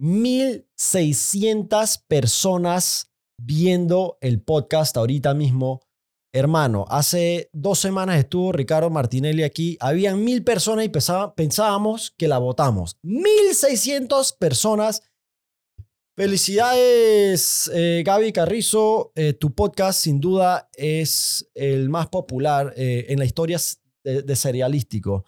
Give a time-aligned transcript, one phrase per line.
[0.00, 5.82] 1600 personas viendo el podcast ahorita mismo.
[6.32, 9.76] Hermano, hace dos semanas estuvo Ricardo Martinelli aquí.
[9.80, 12.96] Habían mil personas y pensábamos que la votamos.
[13.02, 15.02] 1600 personas.
[16.16, 19.12] Felicidades, eh, Gaby Carrizo.
[19.16, 23.58] Eh, tu podcast sin duda es el más popular eh, en la historia
[24.04, 25.24] de, serialístico.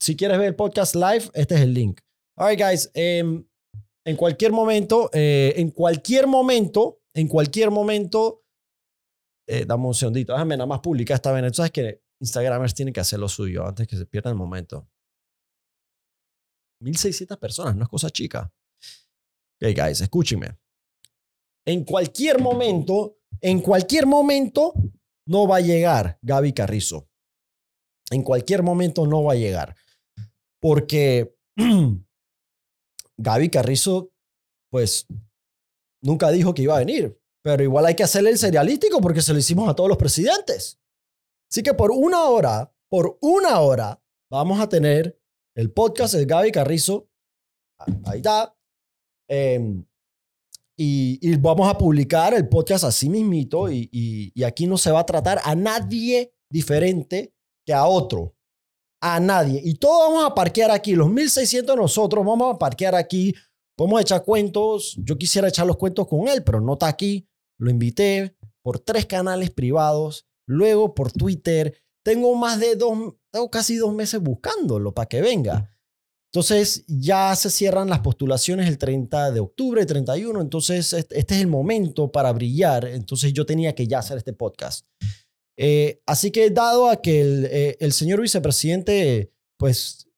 [0.00, 2.00] si quieres ver el podcast live, este es el link.
[2.40, 2.88] All right, guys.
[2.94, 3.44] Em,
[4.04, 8.44] en cualquier momento, en cualquier momento, en cualquier momento,
[9.66, 11.42] dame un segundito, déjame nada más publicar esta vez.
[11.42, 14.88] Entonces, que Instagramers tienen que hacer lo suyo antes que se pierda el momento.
[16.80, 18.52] 1600 personas, no es cosa chica.
[19.60, 20.56] Ok, guys, escúchenme.
[21.66, 24.74] En cualquier momento, en cualquier momento,
[25.26, 27.08] no va a llegar Gaby Carrizo.
[28.10, 29.74] En cualquier momento no va a llegar.
[30.60, 31.36] Porque
[33.18, 34.10] Gaby Carrizo,
[34.70, 35.06] pues,
[36.02, 37.20] nunca dijo que iba a venir.
[37.42, 40.78] Pero igual hay que hacerle el serialístico porque se lo hicimos a todos los presidentes.
[41.50, 45.18] Así que por una hora, por una hora, vamos a tener
[45.56, 47.08] el podcast de Gaby Carrizo.
[48.04, 48.54] Ahí está.
[49.28, 49.84] Em,
[50.76, 55.06] y, vamos a publicar el podcast así mismito y, y, aquí no se va a
[55.06, 57.34] tratar a nadie diferente
[57.66, 58.36] que a otro.
[59.00, 59.60] A nadie.
[59.64, 60.94] Y todos vamos a parquear aquí.
[60.94, 63.34] Los 1600 nosotros vamos a parquear aquí.
[63.76, 64.96] Podemos echar cuentos.
[64.98, 67.28] Yo quisiera echar los cuentos con él, pero no está aquí.
[67.58, 70.26] Lo invité por tres canales privados.
[70.46, 71.80] Luego por Twitter.
[72.04, 75.70] Tengo más de dos, tengo casi dos meses buscándolo para que venga.
[76.32, 81.46] Entonces ya se cierran las postulaciones el 30 de octubre, 31, entonces este es el
[81.46, 84.86] momento para brillar, entonces yo tenía que ya hacer este podcast.
[85.58, 90.08] Eh, así que dado a que el, eh, el, señor vicepresidente pues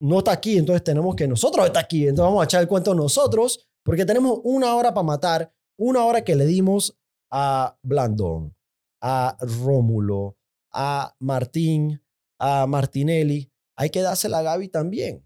[0.00, 2.94] no está aquí, entonces tenemos que nosotros estar aquí, entonces vamos a echar el cuento
[2.94, 6.96] nosotros, porque tenemos una hora para matar, una hora que le dimos
[7.32, 8.54] a Blandón,
[9.02, 10.38] a Rómulo,
[10.72, 12.00] a Martín,
[12.38, 15.24] a Martinelli, hay que dársela a Gaby también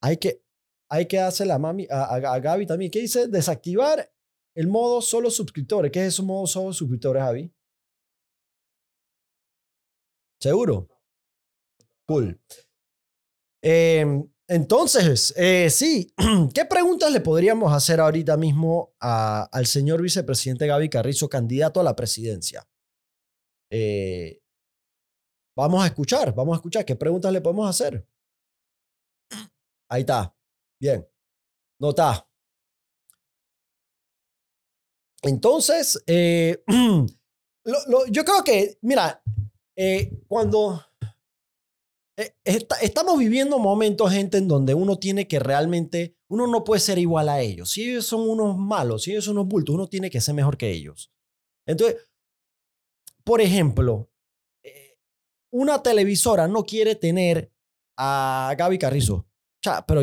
[0.00, 0.42] hay que,
[0.88, 2.90] hay que hacer a, mami, a, Gaby también.
[2.90, 3.28] ¿Qué dice?
[3.28, 4.10] Desactivar
[4.54, 5.92] el modo solo suscriptores.
[5.92, 7.52] ¿Qué es eso modo solo suscriptores, Javi?
[10.40, 10.88] ¿Seguro?
[12.06, 12.40] Cool.
[13.62, 16.12] Em, entonces, eh, sí,
[16.54, 21.94] ¿qué preguntas le podríamos hacer ahorita mismo al señor vicepresidente Gaby Carrizo, candidato a la
[21.94, 22.66] presidencia?
[23.70, 24.42] Eh,
[25.56, 26.84] vamos a escuchar, vamos a escuchar.
[26.84, 28.04] ¿Qué preguntas le podemos hacer?
[29.88, 30.34] Ahí está.
[30.80, 31.06] Bien.
[31.78, 32.26] No está.
[35.22, 36.64] Entonces, eh,
[38.10, 39.22] yo creo que, mira,
[39.80, 40.84] eh, cuando
[42.16, 42.34] eh,
[42.82, 47.28] estamos viviendo momentos, gente, en donde uno tiene que realmente, uno no puede ser igual
[47.28, 47.70] a ellos.
[47.70, 50.56] Si ellos son unos malos, si ellos son unos bultos, uno tiene que ser mejor
[50.56, 51.12] que ellos.
[51.66, 51.96] Entonces,
[53.24, 54.10] por ejemplo,
[55.50, 57.52] una televisora no quiere tener
[57.96, 59.30] a Gaby Carrizo
[59.86, 60.02] pero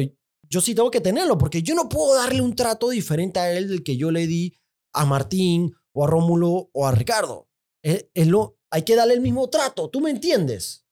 [0.49, 3.67] yo sí tengo que tenerlo porque yo no puedo darle un trato diferente a él
[3.67, 4.57] del que yo le di
[4.94, 7.49] a Martín o a Rómulo o a Ricardo.
[7.81, 10.85] Es, lo, hay que darle el mismo trato, ¿tú me entiendes?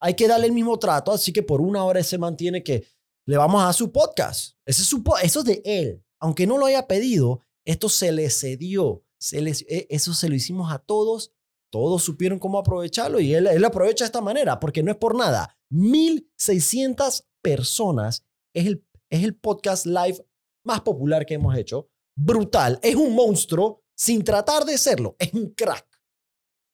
[0.00, 2.86] Hay que darle el mismo trato, así que por una hora se mantiene que
[3.26, 4.56] le vamos a su podcast.
[4.64, 6.04] Ese es su, eso es de él.
[6.20, 9.02] Aunque no lo haya pedido, esto se le cedió.
[9.18, 11.32] Se les, e, eso se lo hicimos a todos.
[11.70, 15.16] Todos supieron cómo aprovecharlo y él, él aprovecha de esta manera porque no es por
[15.16, 15.58] nada.
[15.70, 18.24] 1600 personas.
[18.54, 20.24] Es el, es el podcast live
[20.62, 21.88] más popular que hemos hecho.
[22.14, 22.78] Brutal.
[22.82, 25.16] Es un monstruo sin tratar de serlo.
[25.18, 25.86] Es un crack.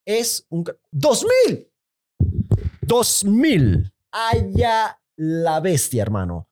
[0.05, 0.79] Es un crack.
[0.91, 1.71] ¡2000!
[2.85, 3.93] ¡2000!
[4.11, 6.49] Allá la bestia, hermano.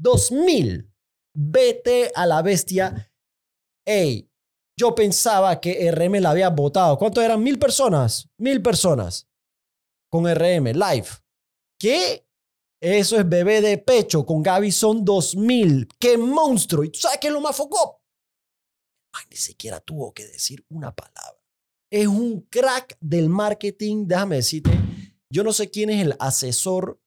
[0.00, 0.90] ¡2000!
[1.34, 3.12] Vete a la bestia.
[3.86, 4.30] Ey,
[4.78, 6.98] yo pensaba que RM la había votado.
[6.98, 7.42] ¿Cuánto eran?
[7.42, 8.28] Mil personas.
[8.38, 9.28] Mil personas.
[10.10, 11.08] Con RM, live.
[11.78, 12.26] ¿Qué?
[12.80, 14.24] Eso es bebé de pecho.
[14.24, 15.88] Con Gaby son 2000.
[15.98, 16.84] ¡Qué monstruo!
[16.84, 18.02] ¿Y tú sabes qué es lo más foco?
[19.12, 21.39] Ay, ni siquiera tuvo que decir una palabra.
[21.90, 24.06] Es un crack del marketing.
[24.06, 24.70] Déjame decirte,
[25.32, 27.00] yo no sé quién es el asesor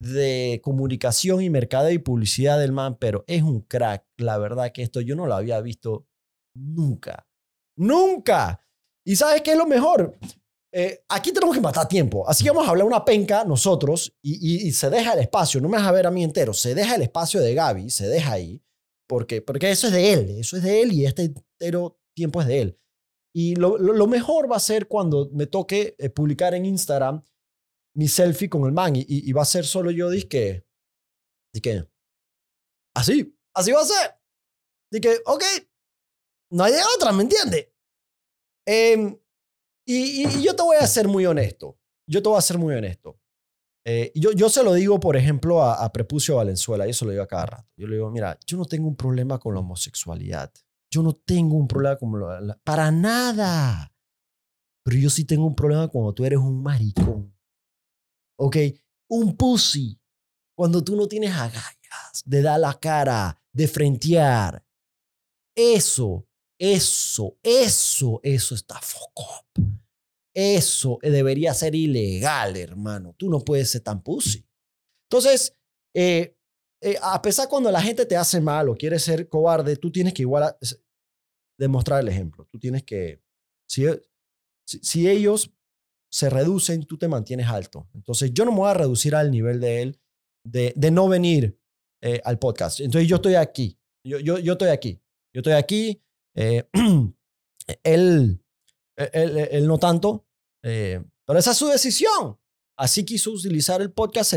[0.00, 4.04] de comunicación y mercado y publicidad del man, pero es un crack.
[4.16, 6.06] La verdad que esto yo no lo había visto
[6.56, 7.26] nunca.
[7.76, 8.66] Nunca.
[9.06, 10.18] ¿Y sabes qué es lo mejor?
[10.74, 12.28] Eh, aquí tenemos que matar tiempo.
[12.28, 15.60] Así que vamos a hablar una penca nosotros y, se deja el espacio.
[15.60, 16.54] No me vas a ver a mí entero.
[16.54, 18.62] Se deja el espacio de Gaby, se deja ahí.
[19.08, 20.30] Porque, porque eso es de él.
[20.38, 22.78] Eso es de él y este entero tiempo es de él.
[23.34, 27.22] Y lo, mejor va a ser cuando me toque eh, publicar en Instagram
[27.94, 28.92] mi selfie con el man.
[28.94, 30.66] Y, va a ser solo yo, disque.
[31.62, 31.88] que
[32.94, 35.00] Así, así va a ser.
[35.00, 35.44] Que, ok,
[36.50, 37.68] no hay de otra, ¿me entiendes?
[38.66, 39.18] Em,
[39.86, 41.78] y, y, yo te voy a ser muy honesto.
[42.06, 43.18] Yo te voy a ser muy honesto.
[43.84, 47.10] Eh, yo, yo se lo digo, por ejemplo, a, a, Prepucio Valenzuela, yo se lo
[47.10, 47.68] digo a cada rato.
[47.76, 50.52] Yo le digo, mira, yo no tengo un problema con la homosexualidad.
[50.92, 53.90] Yo no tengo un problema con la, para nada.
[54.84, 57.34] Pero yo sí tengo un problema cuando tú eres un maricón.
[58.38, 58.56] ¿Ok?
[59.08, 59.98] Un pussy.
[60.54, 64.62] Cuando tú no tienes agallas de dar la cara, de frentear.
[65.56, 66.28] Eso,
[66.58, 69.46] eso, eso, eso está foco.
[70.34, 73.14] Eso debería ser ilegal, hermano.
[73.16, 74.46] Tú no puedes ser tan pussy.
[75.08, 75.56] Entonces,
[75.94, 76.36] eh,
[76.82, 80.14] eh, a pesar cuando la gente te hace mal o quiere ser cobarde, tú tienes
[80.14, 80.56] que igual
[81.58, 82.46] demostrar el ejemplo.
[82.50, 83.22] Tú tienes que,
[83.68, 83.86] si,
[84.66, 85.52] si, ellos
[86.10, 87.88] se reducen, tú te mantienes alto.
[87.94, 90.00] Entonces, yo no me voy a reducir al nivel de él
[90.44, 91.58] de, de no venir
[92.02, 92.80] eh, al podcast.
[92.80, 93.78] Entonces, yo estoy aquí.
[94.04, 95.00] Yo, yo, yo estoy aquí.
[95.34, 96.02] Yo estoy aquí.
[97.84, 98.42] él
[98.96, 100.26] él, no tanto,
[100.62, 102.38] eh, pero esa es su decisión.
[102.76, 104.34] Así quiso utilizar el podcast.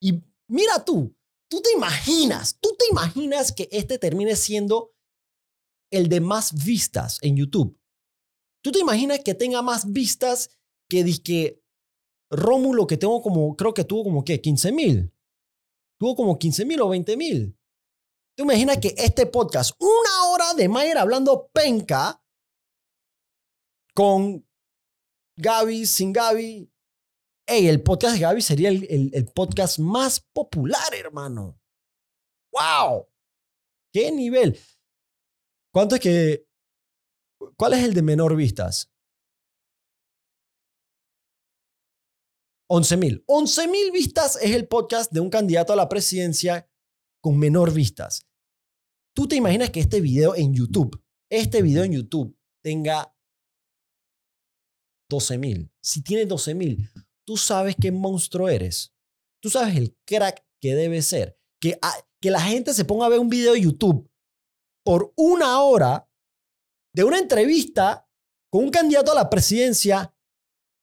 [0.00, 1.14] Y mira tú,
[1.52, 4.94] tú te imaginas, tú te imaginas que este termine siendo
[5.90, 7.78] el de más vistas en YouTube.
[8.64, 10.48] Tú te imaginas que tenga más vistas
[10.88, 11.62] que, que
[12.30, 15.14] Rómulo, que tengo como, creo que tuvo como que 15 mil.
[16.00, 17.54] Tuvo como 15 mil o 20 mil.
[18.34, 22.24] Tú imaginas que este podcast, una hora de Mayer hablando penca,
[23.94, 24.48] con
[25.36, 26.71] Gaby, sin Gaby.
[27.58, 31.60] El podcast de Gaby sería el, el, podcast más popular, hermano.
[32.50, 33.08] ¡Wow!
[33.92, 34.58] ¡Qué nivel!
[35.70, 36.48] ¿Cuánto es que...
[37.58, 38.90] ¿Cuál es el de menor vistas?
[42.70, 43.22] 11 mil.
[43.26, 46.66] 11 mil vistas es el podcast de un candidato a la presidencia
[47.20, 48.26] con menor vistas.
[49.14, 53.14] ¿Tú te imaginas que este video en YouTube, este video en YouTube tenga
[55.10, 55.70] 12 mil.
[55.82, 56.90] Si tienes 12 mil,
[57.32, 58.92] tú sabes qué monstruo eres.
[59.40, 61.38] Tú sabes el crack que debe ser.
[61.58, 61.78] Que,
[62.20, 64.06] que la gente se ponga a ver un video de YouTube
[64.84, 66.06] por una hora
[66.94, 68.06] de una entrevista
[68.50, 70.14] con un candidato a la presidencia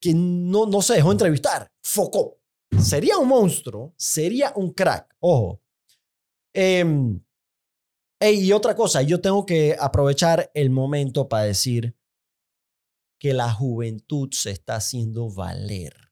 [0.02, 1.72] que no, no se dejó entrevistar.
[1.84, 2.40] Focó.
[2.82, 5.14] Sería un monstruo, sería un crack.
[5.20, 5.62] Ojo.
[6.52, 6.84] Eh,
[8.20, 11.96] y otra cosa, yo tengo que aprovechar el momento para decir
[13.20, 16.09] que la juventud se está haciendo valer.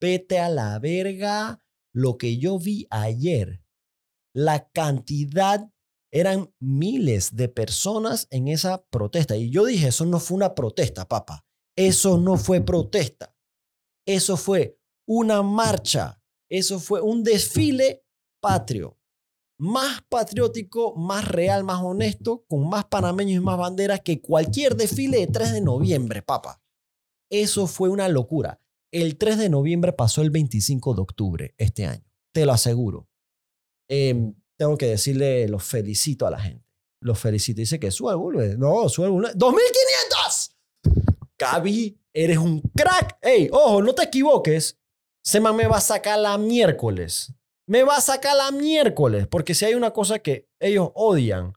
[0.00, 1.62] Vete a la verga
[1.92, 3.62] lo que yo vi ayer.
[4.34, 5.70] La cantidad
[6.12, 9.36] eran miles de personas en esa protesta.
[9.36, 11.44] Y yo dije, eso no fue una protesta, papá.
[11.76, 13.36] Eso no fue protesta.
[14.06, 16.22] Eso fue una marcha.
[16.48, 18.04] Eso fue un desfile
[18.40, 19.00] patrio
[19.60, 25.18] más patriótico, más real, más honesto, con más panameños y más banderas que cualquier desfile
[25.18, 26.62] de 3 de noviembre, papá.
[27.30, 28.59] Eso fue una locura.
[28.92, 33.08] El 3 de noviembre pasó el 25 de octubre este año, te lo aseguro.
[33.88, 36.64] Em, tengo que decirle, los felicito a la gente.
[37.02, 37.60] Los felicito.
[37.60, 38.12] Dice que sube
[38.44, 40.54] el No, sube el ¡2500!
[41.38, 43.18] Gaby, eres un crack.
[43.22, 44.78] Ey, ojo, no te equivoques.
[45.24, 47.32] Sema me va a sacar la miércoles
[47.70, 51.52] me va a sacar la miércoles, porque si hay una cosa que ellos odian,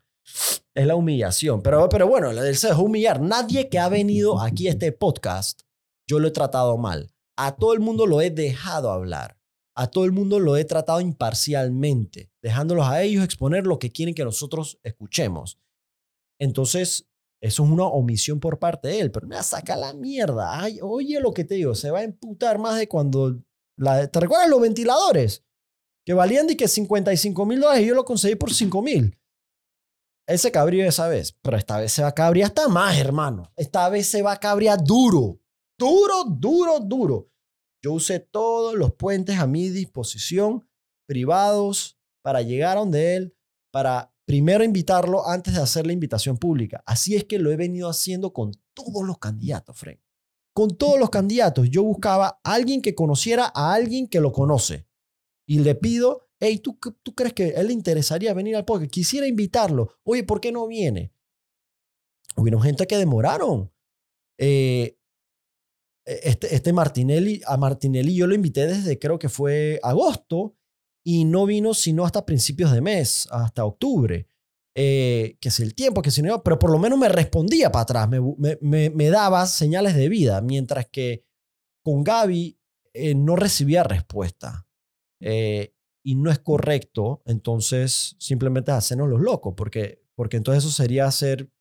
[0.76, 1.64] es la humillación.
[1.64, 3.20] Pero, pero bueno, la del es humillar.
[3.20, 5.62] Nadie que ha venido aquí a este podcast,
[6.08, 7.12] yo lo he tratado mal.
[7.38, 9.38] A todo el mundo lo he dejado hablar.
[9.76, 14.14] A todo el mundo lo he tratado imparcialmente, dejándolos a ellos exponer lo que quieren
[14.14, 15.60] que nosotros escuchemos.
[16.40, 17.08] Entonces,
[17.42, 20.62] eso es una omisión por parte de él, pero me saca la mierda.
[20.62, 23.42] Ay, oye lo que te digo, se va a emputar más de cuando...
[23.76, 25.44] La, ¿Te recuerdas los ventiladores?
[26.06, 29.18] que valían de que 55 mil dólares y yo lo conseguí por 5 mil.
[30.28, 33.52] Ese cabrío esa vez, pero esta vez se va a cabrear hasta más, hermano.
[33.56, 35.40] Esta vez se va a cabrear duro,
[35.84, 37.30] duro, duro, duro.
[37.84, 40.68] Yo usé todos los puentes a mi disposición,
[41.06, 43.36] privados, para llegar a donde él,
[43.72, 46.82] para primero invitarlo antes de hacer la invitación pública.
[46.86, 50.00] Así es que lo he venido haciendo con todos los candidatos, Frank.
[50.56, 54.88] Con todos los candidatos, yo buscaba a alguien que conociera a alguien que lo conoce
[55.46, 58.92] y le pido, hey, ¿tú, ¿tú crees que él le interesaría venir al podcast?
[58.92, 59.96] Quisiera invitarlo.
[60.04, 61.12] Oye, ¿por qué no viene?
[62.36, 63.72] Hubieron gente que demoraron.
[64.38, 64.98] Eh,
[66.06, 70.56] este, este Martinelli, a Martinelli yo lo invité desde creo que fue agosto
[71.04, 74.28] y no vino sino hasta principios de mes, hasta octubre.
[74.76, 77.84] Eh, que es el tiempo, que si no, pero por lo menos me respondía para
[77.84, 78.20] atrás, me,
[78.60, 81.24] me, me, daba señales de vida, mientras que
[81.84, 82.60] con Gaby
[82.94, 84.68] eh, no recibía respuesta.
[85.22, 91.10] Eh, y no es correcto, entonces simplemente hacernos los locos, porque, porque entonces eso sería
[91.12, 91.52] ser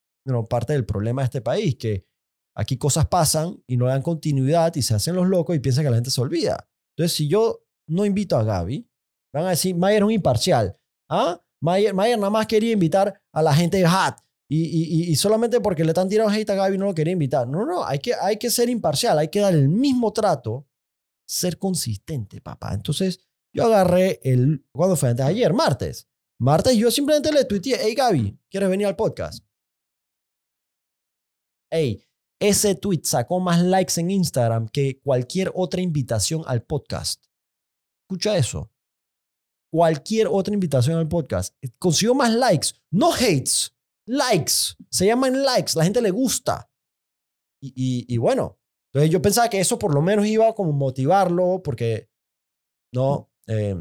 [0.49, 2.07] parte del problema de este país, que
[2.55, 5.91] aquí cosas pasan y no dan continuidad y se hacen los locos y piensan que
[5.91, 6.69] la gente se olvida.
[6.97, 8.89] Entonces, si yo no invito a Gaby,
[9.33, 10.79] van a decir, Mayer es un imparcial.
[11.09, 11.41] ¿Ah?
[11.61, 14.21] Mayer, Mayer nada más quería invitar a la gente de HAT
[14.55, 17.49] y, y, solamente porque le están tirando hate a Gaby no lo quería invitar.
[17.49, 20.69] No, no, hay que, hay que ser imparcial, hay que dar el mismo trato,
[21.27, 22.75] ser consistente, papá.
[22.75, 23.21] Entonces,
[23.55, 25.09] yo agarré el, ¿cuándo fue?
[25.09, 26.07] Antes ayer, martes.
[26.39, 29.43] Martes yo simplemente le tuiteé, hey Gaby, ¿quieres venir al podcast?
[31.71, 32.05] Hey,
[32.43, 37.25] ese tweet sacó más likes en Instagram que cualquier otra invitación al podcast.
[38.03, 38.69] Escucha eso.
[39.71, 41.55] Cualquier otra invitación al podcast.
[41.79, 44.75] Consiguió más likes, no hates, likes.
[44.91, 46.69] Se llaman likes, la gente le gusta.
[47.61, 48.59] Y, bueno,
[48.93, 52.11] entonces yo pensaba que eso por lo menos iba como motivarlo porque
[52.93, 53.81] no, eh,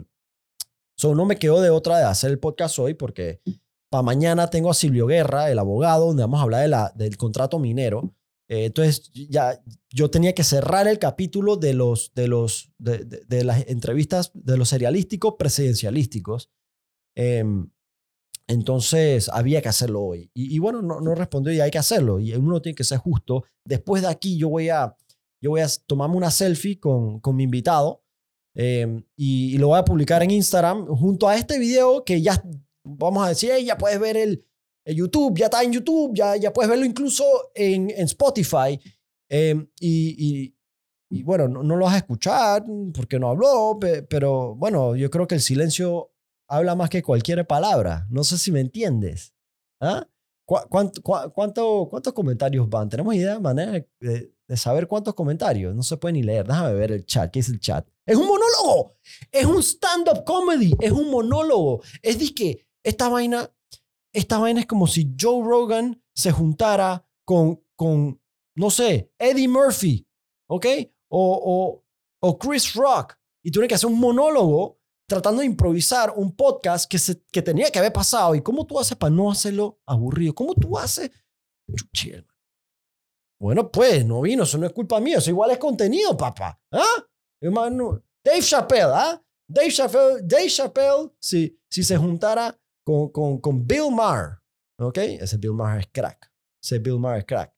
[1.04, 3.42] no me quedó de otra de hacer el podcast hoy porque
[3.90, 7.18] para mañana tengo a Silvio Guerra, el abogado, donde vamos a hablar de la, del
[7.18, 8.14] contrato minero.
[8.52, 13.66] Eh, entonces, ya yo tenía que cerrar el capítulo de, los, de, los, de, las
[13.70, 16.52] entrevistas de los serialísticos presidencialísticos.
[17.16, 17.70] Em,
[18.48, 20.30] entonces, había que hacerlo hoy.
[20.34, 22.20] Y, bueno, no, no, respondió y hay que hacerlo.
[22.20, 23.46] Y uno tiene que ser justo.
[23.66, 24.98] Después de aquí, yo voy a,
[25.42, 28.04] yo voy a tomarme una selfie con, con mi invitado
[28.54, 32.44] em, y, lo voy a publicar en Instagram junto a este video que ya,
[32.84, 34.46] vamos a decir, ya puedes ver el,
[34.86, 37.24] YouTube, ya está en YouTube, ya, ya puedes verlo incluso
[37.54, 38.80] en, en Spotify.
[39.30, 40.54] Em, y,
[41.10, 43.78] y, bueno, no, lo vas a escuchar porque no habló,
[44.10, 46.12] pero bueno, yo creo que el silencio
[46.48, 48.08] habla más que cualquier palabra.
[48.10, 49.34] No sé si me entiendes.
[49.80, 50.08] ¿Ah?
[50.46, 52.90] cuánto, ¿Cuántos comentarios van?
[52.90, 55.74] ¿Tenemos idea, manera de, de, saber cuántos comentarios?
[55.74, 56.46] No se puede ni leer.
[56.46, 57.32] Déjame ver el chat.
[57.32, 57.88] ¿Qué es el chat?
[58.06, 58.96] Es un monólogo.
[59.32, 60.74] Es un stand-up comedy.
[60.82, 61.82] Es un monólogo.
[62.02, 63.50] Es de que esta vaina
[64.14, 68.22] esta vaina es como si Joe Rogan se juntara con, con
[68.56, 70.08] no sé, Eddie Murphy,
[70.48, 70.66] ¿ok?
[71.10, 71.86] O, o,
[72.22, 76.98] o Chris Rock y tuve que hacer un monólogo tratando de improvisar un podcast que,
[76.98, 78.34] se, que tenía que haber pasado.
[78.34, 80.34] ¿Y cómo tú haces para no hacerlo aburrido?
[80.34, 81.12] ¿Cómo tú haces?
[83.40, 86.62] Bueno, pues no vino, eso no es culpa mía, eso igual es contenido, papá.
[86.72, 87.06] ¿Ah?
[87.42, 89.22] Hermano, Dave Chappelle, ¿ah?
[89.48, 94.40] Dave Chappelle, Dave Chappelle, si, si se juntara con, con, con Bill Maher.
[94.80, 94.98] ¿Ok?
[94.98, 96.32] Ese Bill Maher es crack.
[96.62, 97.54] Ese Bill Maher crack.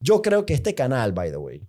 [0.00, 1.68] Yo creo que este canal, by the way,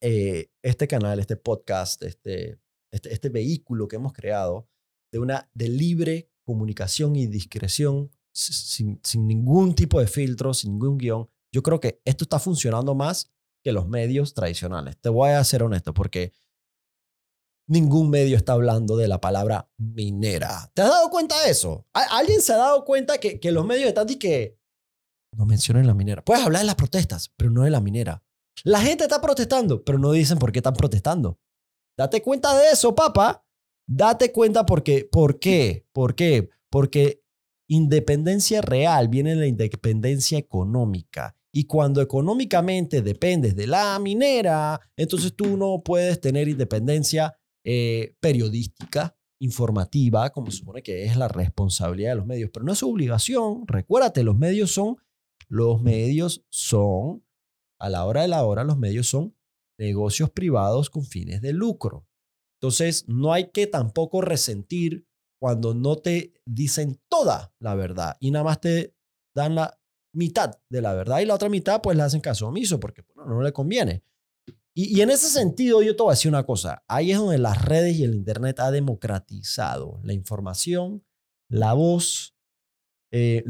[0.00, 2.58] eh, este canal, este podcast, este,
[2.92, 4.68] este, este, vehículo que hemos creado
[5.12, 10.98] de una de libre comunicación y discreción, sin, sin ningún tipo de filtro, sin ningún
[10.98, 13.30] guion, yo creo que esto está funcionando más
[13.62, 14.96] que los medios tradicionales.
[15.00, 16.32] Te voy a ser honesto, porque
[17.72, 20.70] ningún medio está hablando de la palabra minera.
[20.74, 21.86] ¿Te has dado cuenta de eso?
[21.92, 24.58] ¿Alguien se ha dado cuenta que, que los medios están y que
[25.36, 26.22] no mencionan la minera?
[26.22, 28.22] Puedes hablar de las protestas, pero no de la minera.
[28.64, 31.40] La gente está protestando, pero no dicen por qué están protestando.
[31.98, 33.44] Date cuenta de eso, papá.
[33.88, 35.86] Date cuenta porque, ¿por qué?
[35.92, 36.50] ¿Por qué?
[36.70, 37.24] Porque
[37.68, 41.34] independencia real viene de la independencia económica.
[41.54, 49.16] Y cuando económicamente dependes de la minera, entonces tú no puedes tener independencia eh, periodística,
[49.40, 52.90] informativa, como se supone que es la responsabilidad de los medios, pero no es su
[52.90, 53.66] obligación.
[53.66, 54.96] Recuérdate, los medios son,
[55.48, 57.24] los medios son,
[57.80, 59.36] a la hora de la hora, los medios son
[59.78, 62.06] negocios privados con fines de lucro.
[62.60, 65.08] Entonces, no hay que tampoco resentir
[65.40, 68.94] cuando no te dicen toda la verdad y nada más te
[69.34, 69.76] dan la
[70.14, 73.42] mitad de la verdad y la otra mitad pues le hacen caso omiso porque no
[73.42, 74.04] le conviene.
[74.74, 76.82] Y, en ese sentido, yo te voy a decir una cosa.
[76.88, 81.04] Ahí es donde las redes y el Internet ha democratizado la información,
[81.50, 82.34] la voz,
[83.10, 83.44] eh,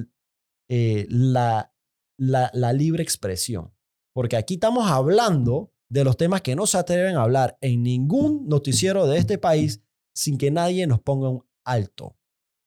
[0.69, 1.73] eh, la,
[2.19, 3.73] libre expresión.
[4.13, 8.49] Porque aquí estamos hablando de los temas que no se atreven a hablar en ningún
[8.49, 9.81] noticiero de este país
[10.15, 12.17] sin que nadie nos ponga un alto.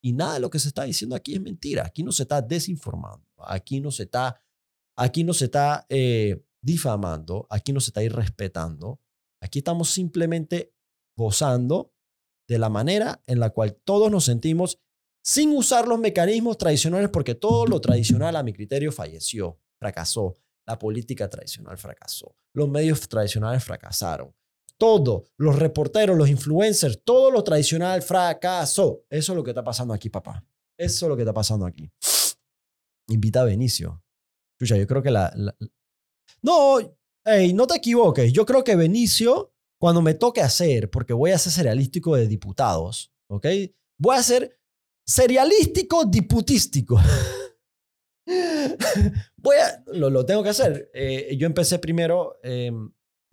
[0.01, 1.85] Y nada de lo que se está diciendo aquí es mentira.
[1.85, 3.25] Aquí no se está desinformando.
[3.37, 4.39] Aquí no se está,
[4.95, 8.99] aquí no se está eh, difamando, aquí no se está irrespetando,
[9.39, 10.73] aquí estamos simplemente
[11.15, 11.93] gozando
[12.49, 14.79] de la manera en la cual todos nos sentimos
[15.23, 20.35] sin usar los mecanismos tradicionales, porque todo lo tradicional a mi criterio falleció, fracasó.
[20.67, 22.35] La política tradicional fracasó.
[22.53, 24.33] Los medios tradicionales fracasaron.
[24.77, 29.05] Todo, los reporteros, los influencers, todo lo tradicional fracasó.
[29.09, 30.43] Eso es lo que está pasando aquí, papá.
[30.77, 31.91] Eso es lo que está pasando aquí.
[33.09, 34.03] Invita a Benicio.
[34.57, 35.31] Escucha, yo creo que la,
[36.41, 36.77] no,
[37.23, 38.31] hey, no te equivoques.
[38.33, 43.11] Yo creo que Benicio, cuando me toque hacer, porque voy a ser serialístico de diputados,
[43.27, 43.47] ¿Ok?
[43.97, 44.59] Voy a ser
[45.05, 46.99] serialístico diputístico.
[49.37, 50.89] Voy a, lo, lo tengo que hacer.
[50.93, 52.71] Eh, yo empecé primero eh,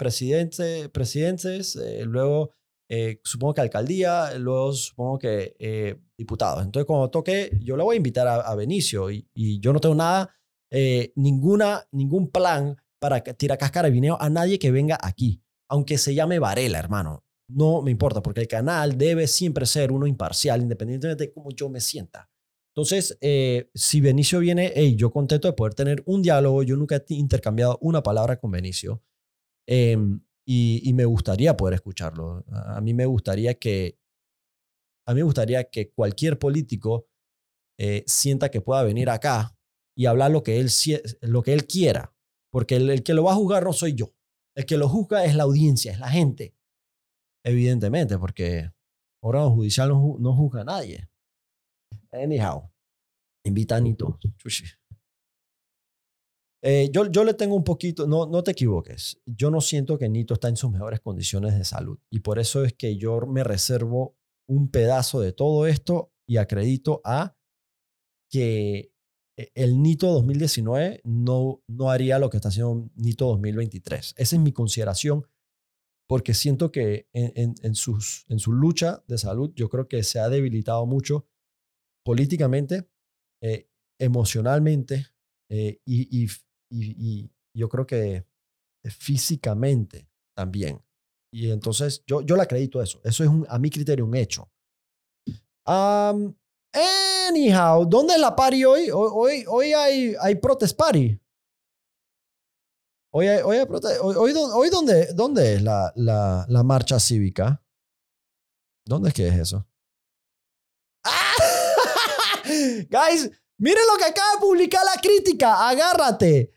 [0.02, 2.50] presidente, presidentes, eh, luego
[2.90, 6.64] eh, supongo que alcaldía, luego supongo que eh, diputados.
[6.64, 9.78] Entonces cuando toque, yo le voy a invitar a, a Benicio y, y, yo no
[9.78, 10.34] tengo nada,
[11.14, 16.14] ninguna, ningún plan para tirar cáscara de vineo a nadie que venga aquí, aunque se
[16.14, 17.24] llame Varela, hermano.
[17.48, 21.68] No me importa, porque el canal debe siempre ser uno imparcial, independientemente de cómo yo
[21.68, 22.30] me sienta.
[22.70, 26.62] Entonces, eh, si Benicio viene, hey, yo contento de poder tener un diálogo.
[26.62, 29.02] Yo nunca he intercambiado una palabra con Benicio.
[29.66, 29.98] Eh,
[30.46, 32.44] y, me gustaría poder escucharlo.
[32.52, 33.98] A, a, mí me gustaría que,
[35.06, 37.08] a mí me gustaría que cualquier político
[37.78, 39.56] eh, sienta que pueda venir acá
[39.96, 40.70] y hablar lo que él,
[41.20, 42.11] lo que él quiera.
[42.52, 44.14] Porque el, que lo va a juzgar no soy yo.
[44.54, 46.54] El que lo juzga es la audiencia, es la gente.
[47.44, 48.70] Evidentemente, porque
[49.22, 51.08] órgano judicial no, no juzga a nadie.
[52.12, 52.70] Anyhow,
[53.44, 54.18] invita a Nito.
[56.64, 60.08] Eh, yo, yo le tengo un poquito, no, no te equivoques, yo no siento que
[60.08, 63.42] Nito está en sus mejores condiciones de salud y por eso es que yo me
[63.42, 64.16] reservo
[64.48, 67.36] un pedazo de todo esto y acredito a
[68.30, 68.91] que
[69.36, 74.14] el Nito 2019 no, no haría lo que está haciendo Nito 2023.
[74.16, 75.26] Esa es mi consideración
[76.08, 80.18] porque siento que en, en, en, en su lucha de salud yo creo que se
[80.18, 81.26] ha debilitado mucho
[82.04, 82.88] políticamente,
[83.42, 85.06] eh, emocionalmente
[85.50, 86.28] eh, y, y,
[86.70, 88.26] y, yo creo que
[88.84, 90.82] físicamente también.
[91.32, 93.00] Y entonces yo, yo le acredito eso.
[93.04, 94.50] Eso es a mi criterio un hecho.
[95.66, 96.34] Um,
[96.72, 98.90] anyhow, ¿dónde es la party hoy?
[98.90, 101.18] Hoy, hoy hay, hay protest party.
[103.14, 107.62] Hoy, hoy, hoy, hoy, hoy ¿dónde, ¿dónde es la, la, marcha cívica?
[108.86, 109.66] ¿Dónde es que es eso?
[112.44, 115.68] Guys, miren lo que acaba de publicar la crítica.
[115.68, 116.54] Agárrate.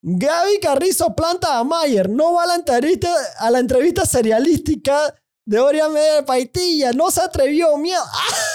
[0.00, 2.08] Gaby Carrizo planta a Mayer.
[2.08, 5.12] No va a la entrevista, a la entrevista serialística
[5.44, 6.92] de Orián de Paitilla.
[6.92, 7.76] No se atrevió.
[7.78, 8.04] Miedo.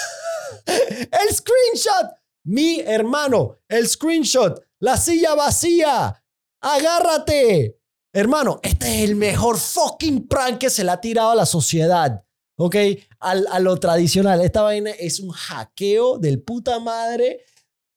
[0.66, 2.16] El screenshot.
[2.44, 4.62] Mi hermano, el screenshot.
[4.78, 6.22] La silla vacía.
[6.60, 7.78] Agárrate.
[8.12, 12.24] Hermano, este es el mejor fucking prank que se le ha tirado a la sociedad.
[12.60, 12.76] ¿ok?
[13.20, 14.40] A lo tradicional.
[14.42, 17.44] Esta vaina es un hackeo del puta madre.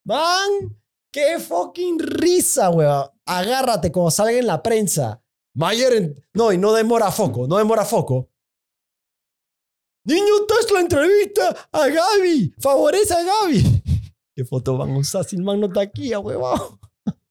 [0.06, 0.78] Man,
[1.12, 3.10] qué fucking risa, weón.
[3.26, 5.21] Agárrate como salga en la prensa.
[5.56, 8.30] Mayer, no, y no demora foco, no demora foco.
[10.06, 12.54] Niño, es la entrevista a Gaby.
[12.60, 13.84] Favorece a Gaby.
[14.36, 16.80] ¿Qué foto van a usar si el man no está aquí, huevón?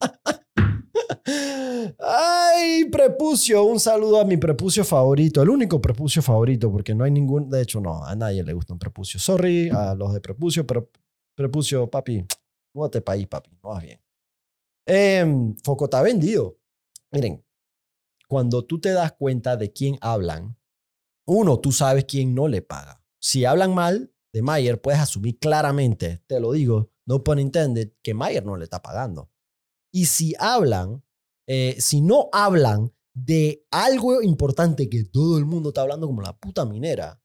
[1.98, 3.64] Ay, prepucio.
[3.64, 5.42] Un saludo a mi prepucio favorito.
[5.42, 7.50] El único prepucio favorito, porque no hay ningún.
[7.50, 9.20] De hecho, no, a nadie le gusta un prepucio.
[9.20, 10.88] Sorry a los de prepucio, pero
[11.34, 12.24] prepucio, papi,
[12.90, 13.50] te país, papi.
[13.62, 14.00] No bien.
[14.86, 16.56] Eh, Foco está vendido.
[17.10, 17.44] Miren,
[18.28, 20.56] cuando tú te das cuenta de quién hablan,
[21.26, 23.02] uno, tú sabes quién no le paga.
[23.20, 28.14] Si hablan mal de Mayer, puedes asumir claramente, te lo digo, no pun intended, que
[28.14, 29.30] Mayer no le está pagando.
[29.92, 31.04] Y si hablan,
[31.46, 36.38] eh, si no hablan de algo importante que todo el mundo está hablando como la
[36.38, 37.22] puta minera,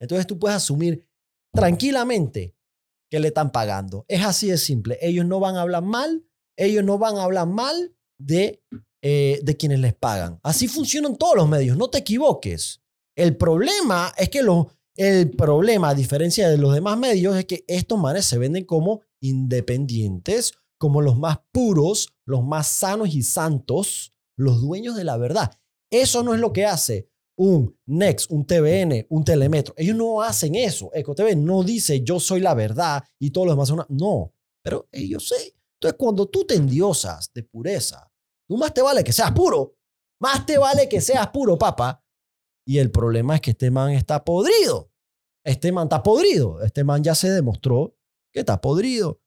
[0.00, 1.08] entonces tú puedes asumir
[1.52, 2.56] tranquilamente
[3.10, 4.04] que le están pagando.
[4.08, 4.98] Es así de simple.
[5.00, 6.24] Ellos no van a hablar mal,
[6.56, 8.62] ellos no van a hablar mal de,
[9.02, 10.38] eh, de quienes les pagan.
[10.42, 12.82] Así funcionan todos los medios, no te equivoques.
[13.16, 17.64] El problema es que los, el problema, a diferencia de los demás medios, es que
[17.66, 24.12] estos manes se venden como independientes como los más puros, los más sanos y santos,
[24.36, 25.58] los dueños de la verdad.
[25.90, 29.74] Eso no es lo que hace un Next, un TVN, un Telemetro.
[29.76, 30.90] Ellos no hacen eso.
[30.92, 33.86] EcoTV no dice yo soy la verdad y todos los demás son una...
[33.90, 35.54] No, pero ellos sí.
[35.74, 38.10] Entonces, cuando tú te endiosas de pureza,
[38.48, 39.76] tú más te vale que seas puro.
[40.18, 42.02] Más te vale que seas puro, papá.
[42.66, 44.90] Y el problema es que este man está podrido.
[45.44, 46.60] Este man está podrido.
[46.62, 47.96] Este man ya se demostró
[48.32, 49.20] que está podrido.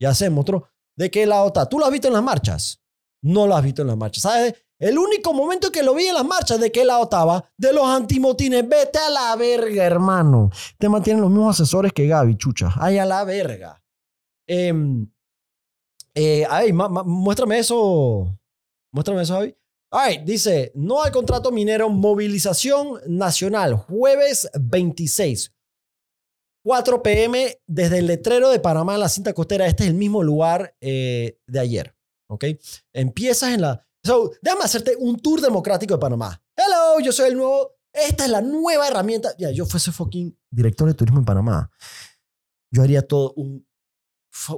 [0.00, 0.68] Ya se demostró.
[0.96, 1.68] ¿De qué lado está?
[1.68, 2.82] ¿Tú lo has visto en las marchas?
[3.22, 4.22] No lo has visto en las marchas.
[4.24, 4.54] ¿Sabes?
[4.80, 7.44] El único momento que lo vi en las marchas, ¿de qué lado estaba?
[7.56, 8.68] De los antimotines.
[8.68, 10.50] Vete a la verga, hermano.
[10.78, 12.72] Te mantienen los mismos asesores que Gaby, chucha.
[12.76, 13.80] Ay, a la verga.
[14.48, 14.74] Eh,
[16.14, 18.36] eh, ay, muéstrame eso.
[18.92, 19.40] Muéstrame eso,
[19.90, 20.02] Javi.
[20.02, 25.52] Ay, dice, no al contrato minero, movilización nacional, jueves 26.
[26.62, 29.66] 4 pm desde el letrero de Panamá la cinta costera.
[29.66, 31.94] Este es el mismo lugar eh, de ayer.
[32.28, 32.44] ¿Ok?
[32.92, 33.86] Empiezas en la.
[34.04, 36.40] So, déjame hacerte un tour democrático de Panamá.
[36.56, 39.34] Hello, yo soy el nuevo Esta es la nueva herramienta.
[39.38, 41.70] Ya, yo fuese fucking director de turismo en Panamá.
[42.70, 43.66] Yo haría todo un,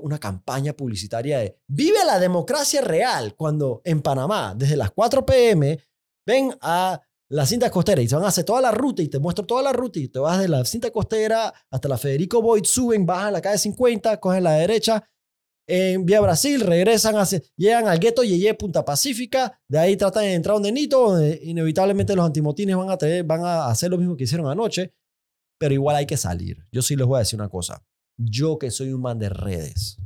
[0.03, 5.79] una campaña publicitaria de Vive la democracia real cuando en Panamá, desde las 4 pm,
[6.27, 9.19] ven a la cinta costera y se van a hacer toda la ruta y te
[9.19, 12.65] muestro toda la ruta y te vas de la cinta costera hasta la Federico Boyd,
[12.65, 15.03] suben, bajan la calle 50, cogen la derecha
[15.67, 20.35] en Vía Brasil, regresan, hacia, llegan al gueto Yeye Punta Pacífica, de ahí tratan de
[20.35, 24.25] entrar donde Nito, donde inevitablemente los antimotines van a, van a hacer lo mismo que
[24.25, 24.93] hicieron anoche,
[25.59, 26.59] pero igual hay que salir.
[26.73, 27.83] Yo sí les voy a decir una cosa,
[28.25, 29.99] yo que soy un man de redes,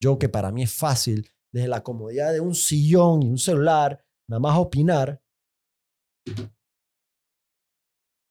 [0.00, 4.04] yo que para mí es fácil desde la comodidad de un sillón y un celular,
[4.28, 5.22] nada más opinar,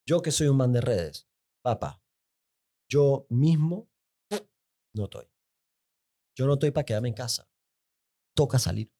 [0.07, 1.27] yo que soy un man de redes,
[1.63, 2.01] papá,
[2.89, 3.89] yo mismo
[4.95, 5.25] no estoy.
[6.37, 7.49] Yo no estoy para quedarme en casa.
[8.35, 8.93] Toca salir.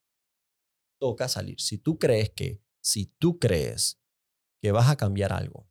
[1.00, 1.60] Toca salir.
[1.60, 4.02] Si tú crees que, si tú crees
[4.62, 5.70] que vas a cambiar algo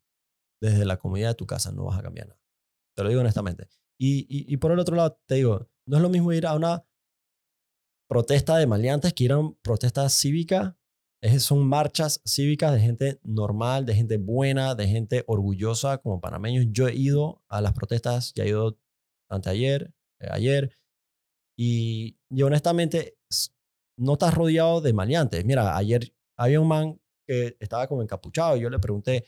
[0.60, 2.40] desde la comunidad de tu casa, no vas a cambiar nada.
[2.96, 3.68] Te lo digo honestamente.
[4.06, 6.84] Y, por el otro lado, te digo, no es lo mismo ir a una
[8.08, 10.76] protesta de maleantes que ir a una protesta cívica.
[11.22, 16.66] Es, son marchas cívicas de gente normal, de gente buena, de gente orgullosa como panameños.
[16.70, 18.78] Yo he ido a las protestas, ya he ido
[19.30, 20.78] anteayer, eh, ayer,
[21.58, 23.16] y, y honestamente,
[23.96, 25.44] no estás rodeado de maleantes.
[25.46, 29.24] Mira, ayer había un man que estaba como encapuchado y yo le pregunté,